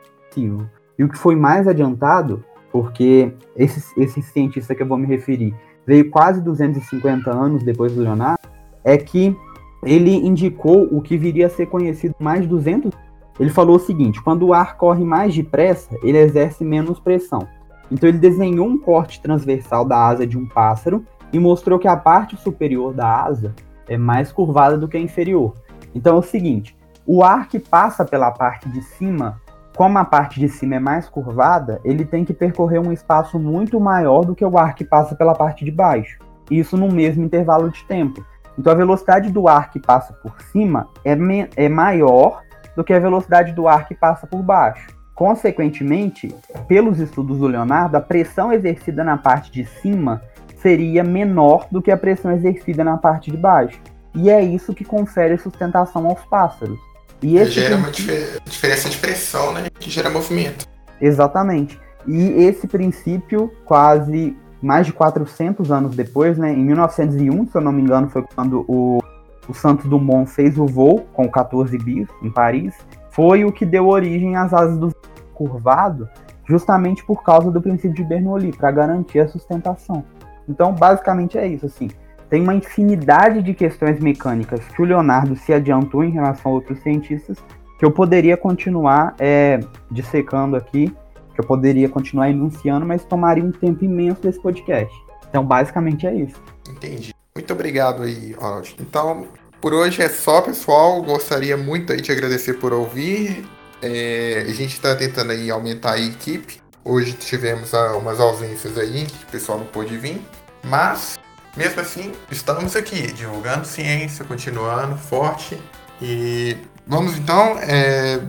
e 1.01 1.03
o 1.03 1.09
que 1.09 1.17
foi 1.17 1.35
mais 1.35 1.67
adiantado, 1.67 2.45
porque 2.71 3.33
esse, 3.55 3.99
esse 3.99 4.21
cientista 4.21 4.75
que 4.75 4.83
eu 4.83 4.87
vou 4.87 4.99
me 4.99 5.07
referir 5.07 5.51
veio 5.83 6.11
quase 6.11 6.39
250 6.41 7.31
anos 7.31 7.63
depois 7.63 7.91
do 7.91 8.03
Leonardo, 8.03 8.47
é 8.83 8.95
que 8.99 9.35
ele 9.83 10.15
indicou 10.15 10.87
o 10.91 11.01
que 11.01 11.17
viria 11.17 11.47
a 11.47 11.49
ser 11.49 11.65
conhecido 11.65 12.13
mais 12.19 12.43
de 12.43 12.47
200 12.49 12.91
ele 13.39 13.49
falou 13.49 13.77
o 13.77 13.79
seguinte: 13.79 14.21
quando 14.21 14.45
o 14.45 14.53
ar 14.53 14.77
corre 14.77 15.03
mais 15.03 15.33
depressa, 15.33 15.97
ele 16.03 16.19
exerce 16.19 16.63
menos 16.63 16.99
pressão. 16.99 17.47
Então 17.89 18.07
ele 18.07 18.19
desenhou 18.19 18.67
um 18.67 18.77
corte 18.77 19.19
transversal 19.19 19.83
da 19.83 20.05
asa 20.05 20.27
de 20.27 20.37
um 20.37 20.45
pássaro 20.45 21.03
e 21.33 21.39
mostrou 21.39 21.79
que 21.79 21.87
a 21.87 21.97
parte 21.97 22.37
superior 22.37 22.93
da 22.93 23.23
asa 23.23 23.55
é 23.89 23.97
mais 23.97 24.31
curvada 24.31 24.77
do 24.77 24.87
que 24.87 24.97
a 24.97 25.01
inferior. 25.01 25.55
Então 25.95 26.17
é 26.17 26.19
o 26.19 26.21
seguinte: 26.21 26.77
o 27.07 27.23
ar 27.23 27.47
que 27.47 27.57
passa 27.57 28.05
pela 28.05 28.29
parte 28.29 28.69
de 28.69 28.83
cima, 28.83 29.41
como 29.75 29.97
a 29.97 30.05
parte 30.05 30.39
de 30.39 30.49
cima 30.49 30.75
é 30.75 30.79
mais 30.79 31.07
curvada, 31.07 31.79
ele 31.83 32.05
tem 32.05 32.25
que 32.25 32.33
percorrer 32.33 32.79
um 32.79 32.91
espaço 32.91 33.39
muito 33.39 33.79
maior 33.79 34.25
do 34.25 34.35
que 34.35 34.45
o 34.45 34.57
ar 34.57 34.75
que 34.75 34.83
passa 34.83 35.15
pela 35.15 35.33
parte 35.33 35.63
de 35.63 35.71
baixo. 35.71 36.19
Isso 36.49 36.75
no 36.75 36.91
mesmo 36.91 37.23
intervalo 37.23 37.69
de 37.69 37.83
tempo. 37.85 38.25
Então 38.57 38.73
a 38.73 38.75
velocidade 38.75 39.31
do 39.31 39.47
ar 39.47 39.71
que 39.71 39.79
passa 39.79 40.13
por 40.13 40.41
cima 40.41 40.87
é, 41.05 41.17
é 41.55 41.69
maior 41.69 42.41
do 42.75 42.83
que 42.83 42.93
a 42.93 42.99
velocidade 42.99 43.53
do 43.53 43.67
ar 43.67 43.87
que 43.87 43.95
passa 43.95 44.27
por 44.27 44.41
baixo. 44.41 44.87
Consequentemente, 45.15 46.35
pelos 46.67 46.99
estudos 46.99 47.39
do 47.39 47.47
Leonardo, 47.47 47.95
a 47.95 48.01
pressão 48.01 48.51
exercida 48.51 49.03
na 49.03 49.17
parte 49.17 49.51
de 49.51 49.65
cima 49.65 50.21
seria 50.57 51.03
menor 51.03 51.67
do 51.71 51.81
que 51.81 51.91
a 51.91 51.97
pressão 51.97 52.31
exercida 52.31 52.83
na 52.83 52.97
parte 52.97 53.31
de 53.31 53.37
baixo. 53.37 53.79
E 54.13 54.29
é 54.29 54.41
isso 54.41 54.73
que 54.73 54.83
confere 54.83 55.37
sustentação 55.37 56.07
aos 56.07 56.23
pássaros. 56.25 56.79
E 57.21 57.37
esse 57.37 57.51
gera 57.51 57.75
uma 57.75 57.91
diferença 57.91 58.89
de 58.89 58.97
pressão, 58.97 59.53
né? 59.53 59.67
Que 59.79 59.89
gera 59.89 60.09
movimento. 60.09 60.65
Exatamente. 60.99 61.79
E 62.07 62.43
esse 62.43 62.67
princípio, 62.67 63.51
quase 63.65 64.35
mais 64.61 64.85
de 64.85 64.93
400 64.93 65.71
anos 65.71 65.95
depois, 65.95 66.37
né, 66.37 66.51
em 66.51 66.63
1901, 66.63 67.47
se 67.47 67.55
eu 67.55 67.61
não 67.61 67.71
me 67.71 67.81
engano, 67.81 68.09
foi 68.09 68.23
quando 68.35 68.63
o 68.67 69.01
o 69.47 69.53
Santos 69.53 69.85
Dumont 69.85 70.29
fez 70.29 70.57
o 70.57 70.65
voo 70.65 71.05
com 71.13 71.29
14 71.29 71.77
bis 71.77 72.07
em 72.21 72.29
Paris, 72.29 72.73
foi 73.09 73.43
o 73.43 73.51
que 73.51 73.65
deu 73.65 73.87
origem 73.87 74.35
às 74.35 74.53
asas 74.53 74.77
do 74.77 74.95
curvado, 75.33 76.09
justamente 76.47 77.03
por 77.05 77.23
causa 77.23 77.51
do 77.51 77.61
princípio 77.61 77.93
de 77.93 78.03
Bernoulli, 78.03 78.53
para 78.53 78.71
garantir 78.71 79.19
a 79.19 79.27
sustentação. 79.27 80.03
Então, 80.47 80.73
basicamente 80.73 81.37
é 81.37 81.47
isso, 81.47 81.65
assim. 81.65 81.89
Tem 82.31 82.41
uma 82.41 82.55
infinidade 82.55 83.43
de 83.43 83.53
questões 83.53 83.99
mecânicas 83.99 84.61
que 84.69 84.81
o 84.81 84.85
Leonardo 84.85 85.35
se 85.35 85.51
adiantou 85.51 86.01
em 86.01 86.11
relação 86.11 86.49
a 86.49 86.55
outros 86.55 86.79
cientistas, 86.79 87.37
que 87.77 87.83
eu 87.83 87.91
poderia 87.91 88.37
continuar 88.37 89.13
é, 89.19 89.59
dissecando 89.91 90.55
aqui, 90.55 90.95
que 91.35 91.41
eu 91.41 91.43
poderia 91.43 91.89
continuar 91.89 92.29
enunciando, 92.29 92.85
mas 92.85 93.03
tomaria 93.03 93.43
um 93.43 93.51
tempo 93.51 93.83
imenso 93.83 94.21
desse 94.21 94.41
podcast. 94.41 94.95
Então, 95.29 95.43
basicamente 95.43 96.07
é 96.07 96.15
isso. 96.15 96.41
Entendi. 96.69 97.13
Muito 97.35 97.51
obrigado 97.51 98.03
aí, 98.03 98.31
Ronald. 98.31 98.77
Então, 98.79 99.27
por 99.59 99.73
hoje 99.73 100.01
é 100.01 100.07
só, 100.07 100.41
pessoal. 100.41 101.03
Gostaria 101.03 101.57
muito 101.57 101.91
aí 101.91 101.99
de 101.99 102.13
agradecer 102.13 102.53
por 102.53 102.71
ouvir. 102.71 103.45
É, 103.81 104.45
a 104.47 104.53
gente 104.53 104.71
está 104.75 104.95
tentando 104.95 105.33
aí 105.33 105.51
aumentar 105.51 105.93
a 105.93 105.99
equipe. 105.99 106.61
Hoje 106.85 107.11
tivemos 107.11 107.73
umas 107.73 108.21
ausências 108.21 108.77
aí, 108.77 109.05
que 109.05 109.25
o 109.25 109.31
pessoal 109.31 109.57
não 109.57 109.65
pôde 109.65 109.97
vir. 109.97 110.21
Mas, 110.63 111.19
mesmo 111.55 111.81
assim, 111.81 112.11
estamos 112.29 112.75
aqui, 112.75 113.11
divulgando 113.11 113.65
ciência, 113.65 114.23
continuando 114.25 114.95
forte. 114.97 115.61
E 116.01 116.57
vamos 116.87 117.17
então, 117.17 117.57
é, 117.59 118.21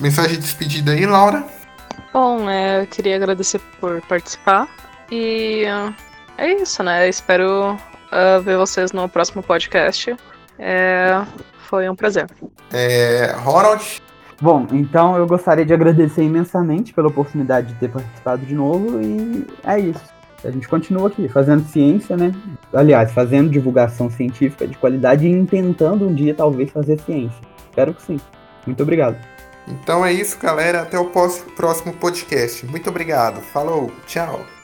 mensagem 0.00 0.36
de 0.36 0.42
despedida 0.42 0.92
aí, 0.92 1.06
Laura. 1.06 1.44
Bom, 2.12 2.48
é, 2.48 2.82
eu 2.82 2.86
queria 2.86 3.16
agradecer 3.16 3.60
por 3.80 4.00
participar. 4.02 4.68
E 5.10 5.64
uh, 5.64 5.94
é 6.38 6.52
isso, 6.54 6.82
né? 6.82 7.08
espero 7.08 7.74
uh, 7.74 8.42
ver 8.42 8.56
vocês 8.56 8.92
no 8.92 9.08
próximo 9.08 9.42
podcast. 9.42 10.16
É, 10.58 11.22
foi 11.68 11.88
um 11.88 11.94
prazer. 11.94 12.26
É, 12.72 13.34
Ronald? 13.38 14.02
Bom, 14.40 14.66
então 14.72 15.16
eu 15.16 15.26
gostaria 15.26 15.64
de 15.64 15.72
agradecer 15.72 16.22
imensamente 16.22 16.92
pela 16.92 17.08
oportunidade 17.08 17.68
de 17.68 17.74
ter 17.74 17.88
participado 17.88 18.44
de 18.44 18.54
novo 18.54 19.00
e 19.00 19.46
é 19.64 19.80
isso. 19.80 20.15
A 20.46 20.50
gente 20.50 20.68
continua 20.68 21.08
aqui 21.08 21.28
fazendo 21.28 21.64
ciência, 21.66 22.16
né? 22.16 22.32
Aliás, 22.72 23.12
fazendo 23.12 23.50
divulgação 23.50 24.10
científica 24.10 24.66
de 24.66 24.76
qualidade 24.76 25.26
e 25.26 25.46
tentando 25.46 26.06
um 26.06 26.14
dia 26.14 26.34
talvez 26.34 26.70
fazer 26.70 26.98
ciência. 27.00 27.40
Espero 27.68 27.92
que 27.92 28.02
sim. 28.02 28.20
Muito 28.66 28.82
obrigado. 28.82 29.16
Então 29.68 30.04
é 30.04 30.12
isso, 30.12 30.38
galera. 30.38 30.82
Até 30.82 30.98
o 30.98 31.10
próximo 31.10 31.92
podcast. 31.94 32.64
Muito 32.66 32.88
obrigado. 32.88 33.40
Falou. 33.40 33.90
Tchau. 34.06 34.55